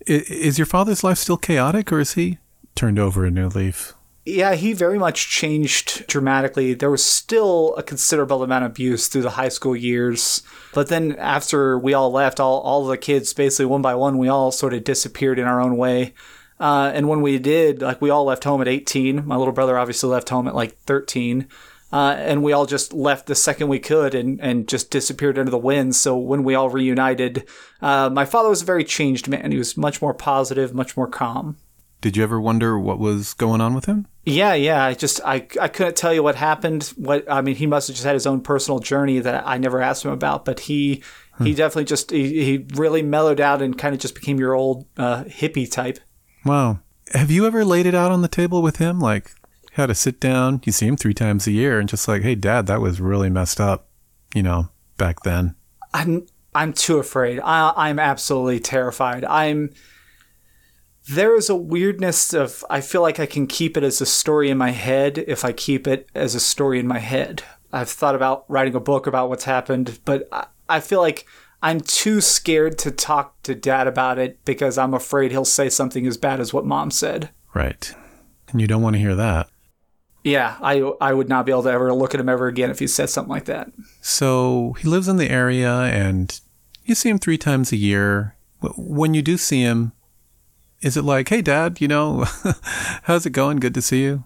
I- 0.07 0.25
Is 0.27 0.57
your 0.57 0.65
father's 0.65 1.03
life 1.03 1.17
still 1.17 1.37
chaotic 1.37 1.91
or 1.91 1.99
is 1.99 2.13
he 2.13 2.37
turned 2.75 2.99
over 2.99 3.25
a 3.25 3.31
new 3.31 3.47
leaf? 3.47 3.93
Yeah, 4.27 4.55
he 4.55 4.73
very 4.73 4.97
much 4.97 5.29
changed 5.29 6.07
dramatically. 6.07 6.73
There 6.73 6.89
was 6.89 7.03
still 7.03 7.75
a 7.77 7.83
considerable 7.83 8.41
amount 8.41 8.65
of 8.65 8.71
abuse 8.71 9.07
through 9.07 9.21
the 9.21 9.29
high 9.31 9.49
school 9.49 9.75
years. 9.75 10.41
But 10.73 10.87
then 10.89 11.15
after 11.19 11.77
we 11.77 11.93
all 11.93 12.11
left, 12.11 12.39
all, 12.39 12.59
all 12.61 12.85
the 12.87 12.97
kids, 12.97 13.33
basically 13.33 13.67
one 13.67 13.83
by 13.83 13.93
one, 13.93 14.17
we 14.17 14.27
all 14.27 14.51
sort 14.51 14.73
of 14.73 14.83
disappeared 14.83 15.37
in 15.37 15.45
our 15.45 15.61
own 15.61 15.77
way. 15.77 16.15
Uh, 16.59 16.91
and 16.93 17.07
when 17.07 17.21
we 17.21 17.37
did, 17.37 17.81
like 17.83 18.01
we 18.01 18.09
all 18.09 18.25
left 18.25 18.45
home 18.45 18.61
at 18.61 18.67
18. 18.67 19.25
My 19.27 19.35
little 19.35 19.53
brother 19.53 19.77
obviously 19.77 20.09
left 20.09 20.29
home 20.29 20.47
at 20.47 20.55
like 20.55 20.75
13. 20.87 21.47
Uh, 21.95 22.13
and 22.19 22.43
we 22.43 22.51
all 22.51 22.65
just 22.65 22.91
left 22.91 23.25
the 23.25 23.33
second 23.33 23.69
we 23.69 23.79
could 23.79 24.13
and, 24.13 24.37
and 24.41 24.67
just 24.67 24.91
disappeared 24.91 25.37
into 25.37 25.49
the 25.49 25.57
wind. 25.57 25.95
So 25.95 26.17
when 26.17 26.43
we 26.43 26.53
all 26.53 26.69
reunited, 26.69 27.47
uh, 27.81 28.09
my 28.09 28.25
father 28.25 28.49
was 28.49 28.61
a 28.63 28.65
very 28.65 28.83
changed 28.83 29.29
man. 29.29 29.53
He 29.53 29.57
was 29.57 29.77
much 29.77 30.01
more 30.01 30.13
positive, 30.13 30.73
much 30.73 30.97
more 30.97 31.07
calm. 31.07 31.55
Did 32.01 32.17
you 32.17 32.23
ever 32.23 32.41
wonder 32.41 32.77
what 32.77 32.99
was 32.99 33.33
going 33.33 33.61
on 33.61 33.73
with 33.73 33.85
him? 33.85 34.07
Yeah, 34.25 34.55
yeah. 34.55 34.83
I 34.83 34.93
just 34.93 35.21
I 35.23 35.47
I 35.61 35.69
couldn't 35.69 35.95
tell 35.95 36.13
you 36.13 36.21
what 36.21 36.35
happened. 36.35 36.91
What 36.97 37.31
I 37.31 37.39
mean, 37.39 37.55
he 37.55 37.65
must 37.65 37.87
have 37.87 37.95
just 37.95 38.05
had 38.05 38.13
his 38.13 38.27
own 38.27 38.41
personal 38.41 38.79
journey 38.79 39.19
that 39.19 39.47
I 39.47 39.57
never 39.57 39.81
asked 39.81 40.03
him 40.03 40.11
about. 40.11 40.43
But 40.43 40.59
he 40.59 41.01
he 41.41 41.55
definitely 41.55 41.85
just 41.85 42.11
he, 42.11 42.43
he 42.43 42.65
really 42.73 43.03
mellowed 43.03 43.39
out 43.39 43.61
and 43.61 43.77
kind 43.77 43.95
of 43.95 44.01
just 44.01 44.15
became 44.15 44.37
your 44.37 44.53
old 44.53 44.85
uh, 44.97 45.23
hippie 45.23 45.71
type. 45.71 45.99
Wow. 46.43 46.81
Have 47.13 47.31
you 47.31 47.47
ever 47.47 47.63
laid 47.63 47.85
it 47.85 47.95
out 47.95 48.11
on 48.11 48.21
the 48.21 48.27
table 48.27 48.61
with 48.61 48.77
him? 48.77 48.99
Like, 48.99 49.31
had 49.75 49.87
to 49.87 49.95
sit 49.95 50.19
down, 50.19 50.61
you 50.63 50.71
see 50.71 50.87
him 50.87 50.95
three 50.95 51.13
times 51.13 51.47
a 51.47 51.51
year, 51.51 51.79
and 51.79 51.89
just 51.89 52.07
like, 52.07 52.21
hey, 52.21 52.35
dad, 52.35 52.65
that 52.67 52.79
was 52.79 53.01
really 53.01 53.29
messed 53.29 53.59
up, 53.59 53.89
you 54.33 54.41
know, 54.41 54.69
back 54.97 55.23
then. 55.23 55.55
I'm 55.93 56.25
I'm 56.53 56.71
too 56.71 56.97
afraid. 56.97 57.41
I, 57.41 57.73
I'm 57.75 57.99
absolutely 57.99 58.61
terrified. 58.61 59.25
I'm 59.25 59.71
there 61.09 61.35
is 61.35 61.49
a 61.49 61.55
weirdness 61.55 62.33
of 62.33 62.63
I 62.69 62.79
feel 62.81 63.01
like 63.01 63.19
I 63.19 63.25
can 63.25 63.47
keep 63.47 63.75
it 63.75 63.83
as 63.83 63.99
a 63.99 64.05
story 64.05 64.49
in 64.49 64.57
my 64.57 64.71
head 64.71 65.17
if 65.17 65.43
I 65.43 65.51
keep 65.51 65.87
it 65.87 66.09
as 66.15 66.35
a 66.35 66.39
story 66.39 66.79
in 66.79 66.87
my 66.87 66.99
head. 66.99 67.43
I've 67.73 67.89
thought 67.89 68.15
about 68.15 68.45
writing 68.47 68.75
a 68.75 68.79
book 68.79 69.05
about 69.05 69.27
what's 69.29 69.43
happened, 69.43 69.99
but 70.05 70.27
I, 70.31 70.47
I 70.69 70.79
feel 70.79 71.01
like 71.01 71.25
I'm 71.61 71.81
too 71.81 72.21
scared 72.21 72.77
to 72.79 72.91
talk 72.91 73.41
to 73.43 73.55
dad 73.55 73.87
about 73.87 74.19
it 74.19 74.43
because 74.45 74.77
I'm 74.77 74.93
afraid 74.93 75.31
he'll 75.31 75.43
say 75.45 75.69
something 75.69 76.07
as 76.07 76.15
bad 76.15 76.39
as 76.39 76.53
what 76.53 76.65
mom 76.65 76.91
said. 76.91 77.29
Right. 77.53 77.93
And 78.49 78.61
you 78.61 78.67
don't 78.67 78.81
want 78.81 78.95
to 78.95 79.01
hear 79.01 79.15
that. 79.15 79.49
Yeah, 80.25 80.57
I 80.59 80.79
I 80.99 81.13
would 81.13 81.29
not 81.29 81.45
be 81.45 81.51
able 81.51 81.61
to 81.63 81.69
ever 81.69 81.93
look 81.93 82.15
at 82.15 82.19
him 82.19 82.29
ever 82.29 82.47
again 82.47 82.71
if 82.71 82.79
he 82.79 82.87
said 82.87 83.11
something 83.11 83.29
like 83.29 83.45
that. 83.45 83.71
So 84.01 84.75
he 84.79 84.87
lives 84.87 85.07
in 85.07 85.17
the 85.17 85.29
area 85.29 85.71
and 85.71 86.41
you 86.83 86.95
see 86.95 87.09
him 87.09 87.19
three 87.19 87.37
times 87.37 87.71
a 87.71 87.75
year. 87.75 88.35
When 88.75 89.13
you 89.13 89.21
do 89.21 89.37
see 89.37 89.61
him, 89.61 89.91
is 90.81 90.97
it 90.97 91.03
like, 91.03 91.29
hey, 91.29 91.43
dad, 91.43 91.79
you 91.79 91.87
know, 91.87 92.25
how's 93.03 93.27
it 93.27 93.33
going? 93.33 93.57
Good 93.57 93.75
to 93.75 93.83
see 93.83 94.01
you? 94.01 94.25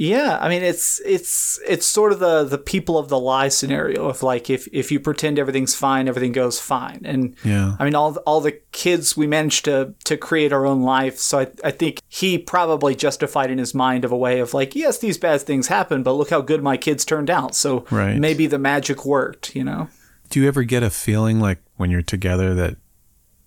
Yeah, 0.00 0.38
I 0.40 0.48
mean 0.48 0.62
it's 0.62 1.00
it's 1.04 1.58
it's 1.66 1.84
sort 1.84 2.12
of 2.12 2.20
the 2.20 2.44
the 2.44 2.56
people 2.56 2.98
of 2.98 3.08
the 3.08 3.18
lie 3.18 3.48
scenario 3.48 4.08
of 4.08 4.22
like 4.22 4.48
if 4.48 4.68
if 4.72 4.92
you 4.92 5.00
pretend 5.00 5.40
everything's 5.40 5.74
fine, 5.74 6.06
everything 6.06 6.30
goes 6.30 6.60
fine. 6.60 7.00
And 7.04 7.34
Yeah. 7.44 7.74
I 7.80 7.84
mean 7.84 7.96
all 7.96 8.14
all 8.24 8.40
the 8.40 8.52
kids 8.70 9.16
we 9.16 9.26
managed 9.26 9.64
to 9.64 9.94
to 10.04 10.16
create 10.16 10.52
our 10.52 10.64
own 10.66 10.82
life. 10.82 11.18
So 11.18 11.40
I 11.40 11.48
I 11.64 11.72
think 11.72 12.00
he 12.06 12.38
probably 12.38 12.94
justified 12.94 13.50
in 13.50 13.58
his 13.58 13.74
mind 13.74 14.04
of 14.04 14.12
a 14.12 14.16
way 14.16 14.38
of 14.38 14.54
like, 14.54 14.76
yes, 14.76 14.98
these 14.98 15.18
bad 15.18 15.40
things 15.40 15.66
happen, 15.66 16.04
but 16.04 16.12
look 16.12 16.30
how 16.30 16.42
good 16.42 16.62
my 16.62 16.76
kids 16.76 17.04
turned 17.04 17.28
out. 17.28 17.56
So 17.56 17.84
Right. 17.90 18.16
maybe 18.18 18.46
the 18.46 18.58
magic 18.58 19.04
worked, 19.04 19.56
you 19.56 19.64
know. 19.64 19.88
Do 20.30 20.40
you 20.40 20.46
ever 20.46 20.62
get 20.62 20.84
a 20.84 20.90
feeling 20.90 21.40
like 21.40 21.58
when 21.76 21.90
you're 21.90 22.02
together 22.02 22.54
that 22.54 22.76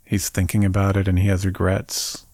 he's 0.04 0.28
thinking 0.28 0.66
about 0.66 0.98
it 0.98 1.08
and 1.08 1.18
he 1.18 1.28
has 1.30 1.46
regrets? 1.46 2.26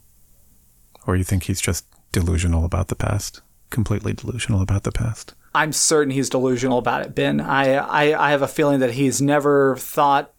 Or 1.05 1.15
you 1.15 1.23
think 1.23 1.43
he's 1.43 1.61
just 1.61 1.85
delusional 2.11 2.65
about 2.65 2.87
the 2.87 2.95
past? 2.95 3.41
Completely 3.69 4.13
delusional 4.13 4.61
about 4.61 4.83
the 4.83 4.91
past? 4.91 5.33
I'm 5.53 5.73
certain 5.73 6.11
he's 6.11 6.29
delusional 6.29 6.77
about 6.77 7.01
it, 7.01 7.15
Ben. 7.15 7.41
I, 7.41 7.73
I, 7.75 8.27
I 8.27 8.31
have 8.31 8.41
a 8.41 8.47
feeling 8.47 8.79
that 8.79 8.93
he's 8.93 9.21
never 9.21 9.75
thought 9.77 10.33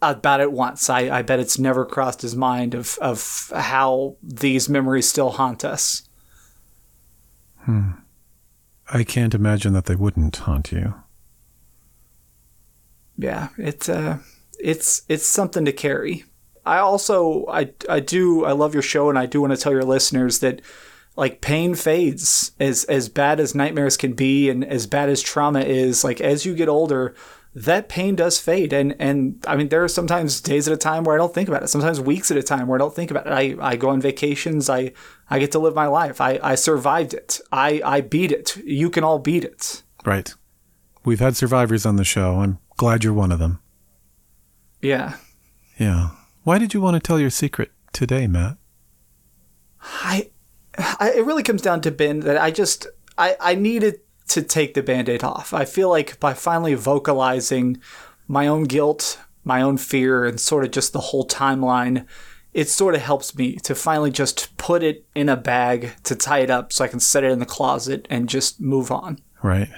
about 0.00 0.40
it 0.40 0.52
once. 0.52 0.88
I, 0.88 1.18
I 1.18 1.22
bet 1.22 1.40
it's 1.40 1.58
never 1.58 1.84
crossed 1.84 2.22
his 2.22 2.36
mind 2.36 2.74
of, 2.74 2.98
of 3.00 3.50
how 3.54 4.16
these 4.22 4.68
memories 4.68 5.08
still 5.08 5.30
haunt 5.30 5.64
us. 5.64 6.08
Hmm. 7.60 7.90
I 8.88 9.02
can't 9.02 9.34
imagine 9.34 9.72
that 9.72 9.86
they 9.86 9.96
wouldn't 9.96 10.36
haunt 10.36 10.70
you. 10.70 10.94
Yeah, 13.18 13.48
it's 13.58 13.88
uh, 13.88 14.18
it's 14.60 15.02
it's 15.08 15.26
something 15.26 15.64
to 15.64 15.72
carry. 15.72 16.24
I 16.64 16.78
also 16.78 17.46
I 17.48 17.70
I 17.88 18.00
do 18.00 18.44
I 18.44 18.52
love 18.52 18.74
your 18.74 18.82
show 18.82 19.08
and 19.08 19.18
I 19.18 19.26
do 19.26 19.40
want 19.40 19.52
to 19.52 19.56
tell 19.56 19.72
your 19.72 19.84
listeners 19.84 20.40
that 20.40 20.60
like 21.16 21.40
pain 21.40 21.74
fades 21.74 22.52
as 22.60 22.84
as 22.84 23.08
bad 23.08 23.40
as 23.40 23.54
nightmares 23.54 23.96
can 23.96 24.12
be 24.12 24.48
and 24.50 24.64
as 24.64 24.86
bad 24.86 25.08
as 25.08 25.22
trauma 25.22 25.60
is 25.60 26.04
like 26.04 26.20
as 26.20 26.44
you 26.44 26.54
get 26.54 26.68
older 26.68 27.14
that 27.54 27.88
pain 27.88 28.14
does 28.14 28.38
fade 28.38 28.72
and 28.72 28.94
and 28.98 29.42
I 29.48 29.56
mean 29.56 29.68
there 29.68 29.82
are 29.82 29.88
sometimes 29.88 30.40
days 30.42 30.68
at 30.68 30.74
a 30.74 30.76
time 30.76 31.04
where 31.04 31.14
I 31.14 31.18
don't 31.18 31.32
think 31.32 31.48
about 31.48 31.62
it 31.62 31.68
sometimes 31.68 32.00
weeks 32.00 32.30
at 32.30 32.36
a 32.36 32.42
time 32.42 32.66
where 32.68 32.78
I 32.78 32.80
don't 32.80 32.94
think 32.94 33.10
about 33.10 33.26
it 33.26 33.32
I, 33.32 33.56
I 33.60 33.76
go 33.76 33.88
on 33.88 34.00
vacations 34.00 34.68
I 34.68 34.92
I 35.30 35.38
get 35.38 35.52
to 35.52 35.58
live 35.58 35.74
my 35.74 35.86
life 35.86 36.20
I, 36.20 36.38
I 36.42 36.54
survived 36.54 37.14
it 37.14 37.40
I 37.50 37.80
I 37.84 38.02
beat 38.02 38.30
it 38.30 38.56
you 38.58 38.90
can 38.90 39.02
all 39.04 39.18
beat 39.18 39.44
it 39.44 39.82
Right. 40.04 40.32
We've 41.04 41.18
had 41.18 41.36
survivors 41.36 41.84
on 41.84 41.96
the 41.96 42.04
show. 42.04 42.40
I'm 42.40 42.58
glad 42.76 43.02
you're 43.02 43.12
one 43.12 43.32
of 43.32 43.38
them. 43.38 43.60
yeah 44.80 45.16
Yeah. 45.78 46.10
Why 46.44 46.58
did 46.58 46.74
you 46.74 46.80
want 46.80 46.94
to 46.94 47.00
tell 47.00 47.18
your 47.18 47.30
secret 47.30 47.72
today, 47.92 48.28
Matt? 48.28 48.56
I, 49.80 50.30
I 50.78 51.12
it 51.16 51.24
really 51.24 51.42
comes 51.42 51.62
down 51.62 51.80
to 51.82 51.90
Ben 51.90 52.20
that 52.20 52.38
I 52.38 52.50
just 52.50 52.86
I 53.18 53.36
I 53.40 53.54
needed 53.54 54.00
to 54.28 54.42
take 54.42 54.74
the 54.74 54.82
band-aid 54.82 55.22
off. 55.22 55.54
I 55.54 55.64
feel 55.64 55.88
like 55.88 56.18
by 56.18 56.34
finally 56.34 56.74
vocalizing 56.74 57.78
my 58.26 58.48
own 58.48 58.64
guilt, 58.64 59.20
my 59.44 59.62
own 59.62 59.76
fear 59.76 60.24
and 60.24 60.40
sort 60.40 60.64
of 60.64 60.72
just 60.72 60.92
the 60.92 60.98
whole 61.00 61.26
timeline, 61.26 62.06
it 62.52 62.68
sort 62.68 62.96
of 62.96 63.02
helps 63.02 63.36
me 63.36 63.54
to 63.56 63.74
finally 63.74 64.10
just 64.10 64.56
put 64.56 64.82
it 64.82 65.06
in 65.14 65.28
a 65.28 65.36
bag 65.36 65.92
to 66.02 66.16
tie 66.16 66.40
it 66.40 66.50
up 66.50 66.72
so 66.72 66.84
I 66.84 66.88
can 66.88 66.98
set 66.98 67.22
it 67.22 67.30
in 67.30 67.38
the 67.38 67.46
closet 67.46 68.06
and 68.10 68.28
just 68.28 68.60
move 68.60 68.90
on. 68.90 69.20
Right. 69.42 69.68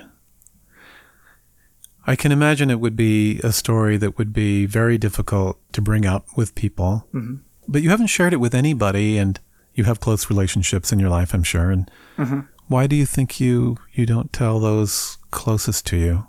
I 2.06 2.16
can 2.16 2.32
imagine 2.32 2.70
it 2.70 2.80
would 2.80 2.96
be 2.96 3.38
a 3.44 3.52
story 3.52 3.98
that 3.98 4.16
would 4.16 4.32
be 4.32 4.64
very 4.64 4.96
difficult 4.96 5.60
to 5.72 5.82
bring 5.82 6.06
up 6.06 6.26
with 6.36 6.54
people. 6.54 7.06
Mhm. 7.12 7.40
But 7.66 7.82
you 7.82 7.90
haven't 7.90 8.06
shared 8.06 8.32
it 8.32 8.40
with 8.40 8.54
anybody, 8.54 9.18
and 9.18 9.38
you 9.78 9.84
have 9.84 10.00
close 10.00 10.28
relationships 10.28 10.92
in 10.92 10.98
your 10.98 11.08
life, 11.08 11.32
I'm 11.32 11.44
sure. 11.44 11.70
And 11.70 11.90
Mhm. 12.18 12.48
why 12.66 12.86
do 12.86 12.96
you 12.96 13.06
think 13.06 13.40
you 13.40 13.78
you 13.94 14.04
don't 14.04 14.32
tell 14.32 14.58
those 14.60 15.16
closest 15.30 15.86
to 15.86 15.96
you? 15.96 16.26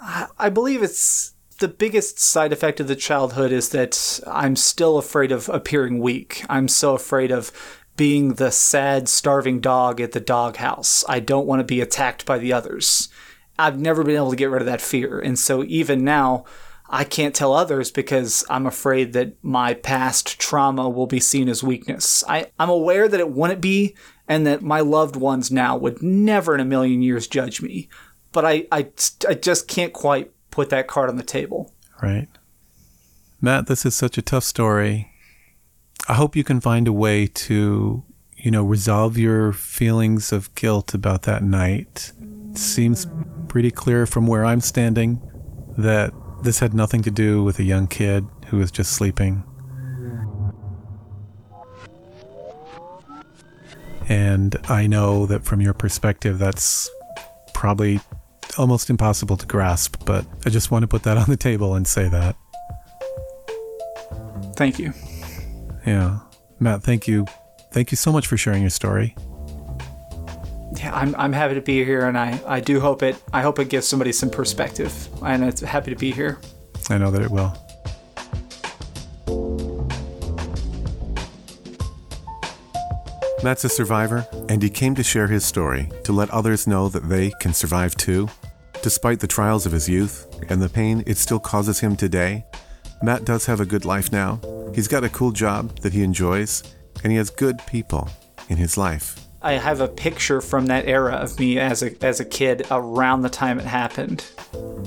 I 0.00 0.26
I 0.38 0.48
believe 0.48 0.82
it's 0.82 1.32
the 1.60 1.68
biggest 1.68 2.18
side 2.18 2.52
effect 2.52 2.80
of 2.80 2.88
the 2.88 2.96
childhood 2.96 3.52
is 3.52 3.68
that 3.70 4.20
I'm 4.26 4.56
still 4.56 4.98
afraid 4.98 5.30
of 5.32 5.48
appearing 5.48 6.00
weak. 6.00 6.44
I'm 6.48 6.68
so 6.68 6.94
afraid 6.94 7.30
of 7.30 7.52
being 7.96 8.34
the 8.34 8.50
sad, 8.50 9.08
starving 9.08 9.60
dog 9.60 10.00
at 10.00 10.12
the 10.12 10.20
doghouse. 10.20 11.04
I 11.08 11.20
don't 11.20 11.46
want 11.46 11.60
to 11.60 11.64
be 11.64 11.80
attacked 11.80 12.26
by 12.26 12.38
the 12.38 12.52
others. 12.52 13.08
I've 13.56 13.78
never 13.78 14.02
been 14.02 14.16
able 14.16 14.30
to 14.30 14.36
get 14.36 14.50
rid 14.50 14.62
of 14.62 14.66
that 14.66 14.80
fear. 14.80 15.20
And 15.20 15.38
so 15.38 15.62
even 15.62 16.02
now, 16.02 16.44
I 16.88 17.04
can't 17.04 17.34
tell 17.34 17.54
others 17.54 17.90
because 17.90 18.44
I'm 18.50 18.66
afraid 18.66 19.14
that 19.14 19.42
my 19.42 19.74
past 19.74 20.38
trauma 20.38 20.88
will 20.88 21.06
be 21.06 21.20
seen 21.20 21.48
as 21.48 21.62
weakness. 21.62 22.22
I, 22.28 22.50
I'm 22.58 22.68
aware 22.68 23.08
that 23.08 23.20
it 23.20 23.30
wouldn't 23.30 23.60
be, 23.60 23.96
and 24.28 24.46
that 24.46 24.62
my 24.62 24.80
loved 24.80 25.16
ones 25.16 25.50
now 25.50 25.76
would 25.76 26.02
never 26.02 26.54
in 26.54 26.60
a 26.60 26.64
million 26.64 27.02
years 27.02 27.26
judge 27.26 27.60
me. 27.60 27.88
But 28.32 28.44
I, 28.44 28.66
I, 28.72 28.88
I 29.28 29.34
just 29.34 29.68
can't 29.68 29.92
quite 29.92 30.30
put 30.50 30.70
that 30.70 30.86
card 30.86 31.08
on 31.08 31.16
the 31.16 31.22
table. 31.22 31.72
Right. 32.02 32.28
Matt, 33.40 33.66
this 33.66 33.84
is 33.84 33.94
such 33.94 34.16
a 34.16 34.22
tough 34.22 34.44
story. 34.44 35.10
I 36.08 36.14
hope 36.14 36.36
you 36.36 36.44
can 36.44 36.60
find 36.60 36.86
a 36.88 36.92
way 36.92 37.26
to, 37.26 38.02
you 38.36 38.50
know, 38.50 38.62
resolve 38.62 39.16
your 39.18 39.52
feelings 39.52 40.32
of 40.32 40.54
guilt 40.54 40.94
about 40.94 41.22
that 41.22 41.42
night. 41.42 42.12
It 42.50 42.58
seems 42.58 43.06
pretty 43.48 43.70
clear 43.70 44.06
from 44.06 44.26
where 44.26 44.44
I'm 44.44 44.60
standing 44.60 45.20
that 45.76 46.12
this 46.44 46.58
had 46.60 46.74
nothing 46.74 47.02
to 47.02 47.10
do 47.10 47.42
with 47.42 47.58
a 47.58 47.64
young 47.64 47.86
kid 47.86 48.26
who 48.48 48.58
was 48.58 48.70
just 48.70 48.92
sleeping. 48.92 49.42
And 54.08 54.54
I 54.68 54.86
know 54.86 55.24
that 55.26 55.44
from 55.44 55.62
your 55.62 55.72
perspective, 55.72 56.38
that's 56.38 56.90
probably 57.54 58.00
almost 58.58 58.90
impossible 58.90 59.38
to 59.38 59.46
grasp, 59.46 60.04
but 60.04 60.26
I 60.44 60.50
just 60.50 60.70
want 60.70 60.82
to 60.82 60.86
put 60.86 61.02
that 61.04 61.16
on 61.16 61.24
the 61.28 61.36
table 61.36 61.74
and 61.74 61.88
say 61.88 62.08
that. 62.08 62.36
Thank 64.56 64.78
you. 64.78 64.92
Yeah. 65.86 66.18
Matt, 66.60 66.82
thank 66.82 67.08
you. 67.08 67.26
Thank 67.72 67.90
you 67.90 67.96
so 67.96 68.12
much 68.12 68.26
for 68.26 68.36
sharing 68.36 68.60
your 68.60 68.70
story. 68.70 69.16
Yeah, 70.76 70.94
I'm, 70.94 71.14
I'm 71.16 71.32
happy 71.32 71.54
to 71.54 71.60
be 71.60 71.84
here, 71.84 72.06
and 72.06 72.18
I, 72.18 72.40
I 72.46 72.60
do 72.60 72.80
hope 72.80 73.02
it 73.02 73.22
I 73.32 73.42
hope 73.42 73.58
it 73.58 73.68
gives 73.68 73.86
somebody 73.86 74.12
some 74.12 74.30
perspective, 74.30 75.08
and 75.22 75.44
it's 75.44 75.60
happy 75.60 75.90
to 75.90 75.96
be 75.96 76.10
here. 76.10 76.38
I 76.90 76.98
know 76.98 77.10
that 77.10 77.22
it 77.22 77.30
will. 77.30 77.56
Matt's 83.42 83.64
a 83.64 83.68
survivor, 83.68 84.26
and 84.48 84.62
he 84.62 84.70
came 84.70 84.94
to 84.94 85.02
share 85.02 85.26
his 85.26 85.44
story 85.44 85.90
to 86.04 86.12
let 86.12 86.30
others 86.30 86.66
know 86.66 86.88
that 86.88 87.10
they 87.10 87.30
can 87.40 87.52
survive 87.52 87.94
too. 87.94 88.28
Despite 88.82 89.20
the 89.20 89.26
trials 89.26 89.66
of 89.66 89.72
his 89.72 89.88
youth 89.88 90.26
and 90.48 90.62
the 90.62 90.68
pain 90.68 91.04
it 91.06 91.18
still 91.18 91.40
causes 91.40 91.80
him 91.80 91.94
today, 91.94 92.46
Matt 93.02 93.26
does 93.26 93.44
have 93.46 93.60
a 93.60 93.66
good 93.66 93.84
life 93.84 94.10
now. 94.10 94.40
He's 94.74 94.88
got 94.88 95.04
a 95.04 95.10
cool 95.10 95.30
job 95.30 95.78
that 95.80 95.92
he 95.92 96.02
enjoys, 96.02 96.62
and 97.02 97.12
he 97.12 97.18
has 97.18 97.28
good 97.28 97.60
people 97.66 98.08
in 98.48 98.56
his 98.56 98.78
life. 98.78 99.23
I 99.44 99.58
have 99.58 99.82
a 99.82 99.88
picture 99.88 100.40
from 100.40 100.64
that 100.66 100.88
era 100.88 101.12
of 101.16 101.38
me 101.38 101.58
as 101.58 101.82
a 101.82 102.02
as 102.02 102.18
a 102.18 102.24
kid 102.24 102.66
around 102.70 103.20
the 103.20 103.28
time 103.28 103.60
it 103.60 103.66
happened. 103.66 104.24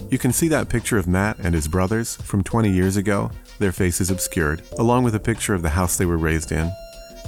You 0.09 0.17
can 0.17 0.33
see 0.33 0.47
that 0.47 0.67
picture 0.67 0.97
of 0.97 1.07
Matt 1.07 1.37
and 1.37 1.53
his 1.53 1.67
brothers 1.67 2.15
from 2.15 2.43
20 2.43 2.67
years 2.67 2.97
ago, 2.97 3.29
their 3.59 3.71
faces 3.71 4.09
obscured, 4.09 4.63
along 4.79 5.03
with 5.03 5.13
a 5.13 5.19
picture 5.19 5.53
of 5.53 5.61
the 5.61 5.69
house 5.69 5.95
they 5.95 6.07
were 6.07 6.17
raised 6.17 6.51
in. 6.51 6.71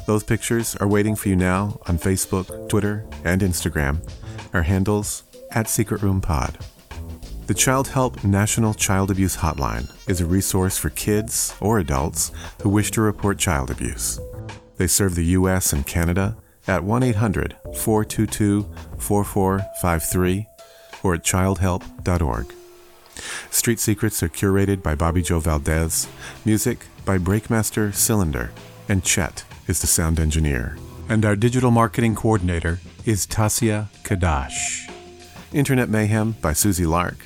Those 0.07 0.23
pictures 0.23 0.75
are 0.77 0.87
waiting 0.87 1.15
for 1.15 1.29
you 1.29 1.35
now 1.35 1.79
on 1.85 1.99
Facebook, 1.99 2.67
Twitter, 2.67 3.05
and 3.23 3.41
Instagram. 3.41 3.99
Our 4.51 4.63
handles 4.63 5.21
at 5.51 5.69
Secret 5.69 6.01
Room 6.01 6.21
Pod. 6.21 6.57
The 7.45 7.53
Childhelp 7.53 8.23
National 8.23 8.73
Child 8.73 9.11
Abuse 9.11 9.37
Hotline 9.37 9.87
is 10.09 10.19
a 10.19 10.25
resource 10.25 10.79
for 10.79 10.89
kids 10.89 11.55
or 11.61 11.77
adults 11.77 12.31
who 12.63 12.69
wish 12.69 12.89
to 12.91 13.01
report 13.01 13.37
child 13.37 13.69
abuse. 13.69 14.19
They 14.77 14.87
serve 14.87 15.13
the 15.13 15.25
US 15.25 15.73
and 15.73 15.85
Canada 15.85 16.35
at 16.69 16.83
1 16.83 17.03
800 17.03 17.55
422 17.75 18.69
4453 18.99 20.47
or 21.03 21.15
at 21.15 21.23
childhelp.org. 21.23 22.53
Street 23.49 23.79
Secrets 23.79 24.23
are 24.23 24.29
curated 24.29 24.81
by 24.81 24.95
Bobbi 24.95 25.23
Jo 25.23 25.39
Valdez, 25.39 26.07
music 26.45 26.85
by 27.03 27.17
Breakmaster 27.17 27.93
Cylinder, 27.93 28.51
and 28.87 29.03
Chet 29.03 29.43
is 29.67 29.81
the 29.81 29.87
sound 29.87 30.19
engineer. 30.19 30.77
And 31.09 31.25
our 31.25 31.35
digital 31.35 31.71
marketing 31.71 32.15
coordinator 32.15 32.79
is 33.05 33.25
Tassja 33.25 33.87
Cadoch. 34.03 34.89
Internet 35.51 35.89
Mayhem 35.89 36.33
by 36.33 36.53
Susie 36.53 36.85
Lark. 36.85 37.17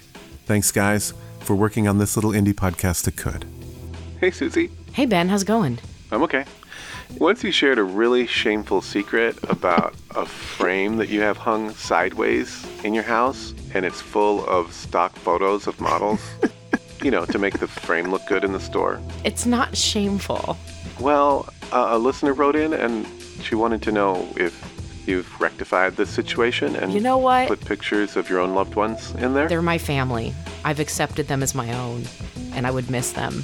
Thanks, 0.46 0.72
guys, 0.72 1.14
for 1.42 1.56
working 1.56 1.88
on 1.88 1.98
this 1.98 2.16
little 2.16 2.32
indie 2.32 2.54
podcast 2.54 3.04
that 3.04 3.18
could. 3.18 3.46
Hey, 4.20 4.32
Susie. 4.32 4.72
Hey, 4.94 5.06
Ben, 5.06 5.28
how's 5.28 5.42
it 5.42 5.48
going? 5.48 5.80
I'm 6.12 6.24
okay. 6.24 6.46
Once 7.18 7.44
you 7.44 7.52
shared 7.52 7.78
a 7.78 7.84
really 7.84 8.26
shameful 8.26 8.82
secret 8.82 9.38
about 9.50 9.94
a 10.16 10.26
frame 10.26 10.98
that 10.98 11.10
you 11.10 11.22
have 11.22 11.38
hung 11.38 11.70
sideways 11.76 12.66
in 12.84 12.94
your 12.94 13.04
house, 13.04 13.54
and 13.74 13.86
it's 13.86 14.02
full 14.02 14.46
of 14.48 14.74
stock 14.74 15.16
photos 15.18 15.68
of 15.68 15.80
models, 15.80 16.22
you 17.04 17.12
know, 17.12 17.26
to 17.26 17.38
make 17.38 17.60
the 17.60 17.68
frame 17.68 18.10
look 18.12 18.26
good 18.28 18.44
in 18.44 18.52
the 18.52 18.60
store. 18.60 19.00
It's 19.24 19.46
not 19.46 19.76
shameful. 19.78 20.58
Well, 21.00 21.48
uh, 21.72 21.88
a 21.92 21.98
listener 21.98 22.34
wrote 22.34 22.56
in 22.56 22.74
and 22.74 23.06
she 23.42 23.56
wanted 23.56 23.82
to 23.84 23.92
know 23.92 24.28
if 24.38 24.54
you've 25.06 25.40
rectified 25.42 25.96
this 25.98 26.10
situation 26.10 26.76
and 26.76 26.94
You 26.94 27.02
know 27.02 27.18
what? 27.18 27.48
put 27.48 27.60
pictures 27.66 28.16
of 28.16 28.30
your 28.30 28.40
own 28.40 28.54
loved 28.56 28.76
ones 28.76 29.12
in 29.16 29.34
there. 29.34 29.48
They're 29.50 29.62
my 29.62 29.78
family. 29.78 30.34
I've 30.64 30.80
accepted 30.80 31.28
them 31.28 31.44
as 31.44 31.54
my 31.54 31.74
own, 31.74 32.04
and 32.54 32.66
I 32.66 32.72
would 32.72 32.90
miss 32.90 33.12
them. 33.12 33.44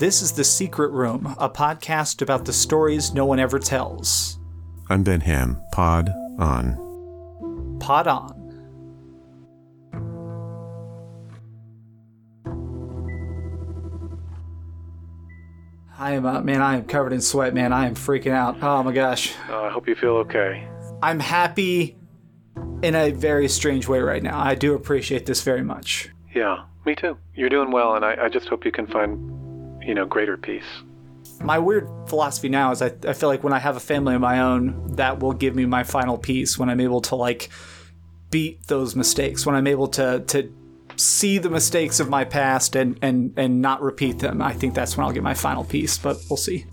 This 0.00 0.22
is 0.22 0.32
The 0.32 0.44
Secret 0.44 0.92
Room, 0.92 1.36
a 1.38 1.50
podcast 1.50 2.22
about 2.22 2.46
the 2.46 2.54
stories 2.54 3.12
no 3.12 3.26
one 3.26 3.38
ever 3.38 3.58
tells. 3.58 4.38
I'm 4.88 5.02
Ben 5.02 5.20
Ham. 5.20 5.60
Pod 5.72 6.08
on. 6.38 7.76
Pod 7.80 8.06
on. 8.06 8.34
I 15.98 16.12
am, 16.12 16.24
uh, 16.24 16.40
man, 16.40 16.62
I 16.62 16.76
am 16.76 16.84
covered 16.84 17.12
in 17.12 17.20
sweat, 17.20 17.52
man. 17.52 17.74
I 17.74 17.86
am 17.86 17.94
freaking 17.94 18.32
out. 18.32 18.56
Oh 18.62 18.82
my 18.82 18.92
gosh. 18.92 19.34
Uh, 19.50 19.64
I 19.64 19.70
hope 19.70 19.86
you 19.86 19.94
feel 19.94 20.16
okay. 20.16 20.66
I'm 21.02 21.20
happy 21.20 21.98
in 22.80 22.94
a 22.94 23.10
very 23.10 23.48
strange 23.48 23.86
way 23.86 24.00
right 24.00 24.22
now. 24.22 24.40
I 24.40 24.54
do 24.54 24.72
appreciate 24.72 25.26
this 25.26 25.42
very 25.42 25.62
much. 25.62 26.08
Yeah, 26.34 26.64
me 26.86 26.94
too. 26.94 27.18
You're 27.34 27.50
doing 27.50 27.70
well, 27.70 27.96
and 27.96 28.04
I, 28.06 28.16
I 28.18 28.28
just 28.30 28.48
hope 28.48 28.64
you 28.64 28.72
can 28.72 28.86
find, 28.86 29.49
you 29.90 29.94
know, 29.96 30.06
greater 30.06 30.36
peace. 30.36 30.62
My 31.42 31.58
weird 31.58 31.88
philosophy 32.06 32.48
now 32.48 32.70
is 32.70 32.80
I, 32.80 32.92
I 33.08 33.12
feel 33.12 33.28
like 33.28 33.42
when 33.42 33.52
I 33.52 33.58
have 33.58 33.76
a 33.76 33.80
family 33.80 34.14
of 34.14 34.20
my 34.20 34.38
own, 34.38 34.94
that 34.94 35.18
will 35.18 35.32
give 35.32 35.56
me 35.56 35.66
my 35.66 35.82
final 35.82 36.16
peace 36.16 36.56
when 36.56 36.70
I'm 36.70 36.78
able 36.78 37.00
to 37.02 37.16
like 37.16 37.50
beat 38.30 38.68
those 38.68 38.94
mistakes, 38.94 39.44
when 39.44 39.56
I'm 39.56 39.66
able 39.66 39.88
to 39.88 40.20
to 40.28 40.54
see 40.94 41.38
the 41.38 41.50
mistakes 41.50 41.98
of 41.98 42.08
my 42.08 42.24
past 42.24 42.76
and 42.76 43.00
and 43.02 43.34
and 43.36 43.60
not 43.60 43.82
repeat 43.82 44.20
them. 44.20 44.40
I 44.40 44.52
think 44.52 44.74
that's 44.74 44.96
when 44.96 45.04
I'll 45.04 45.12
get 45.12 45.24
my 45.24 45.34
final 45.34 45.64
peace, 45.64 45.98
but 45.98 46.18
we'll 46.30 46.36
see. 46.36 46.66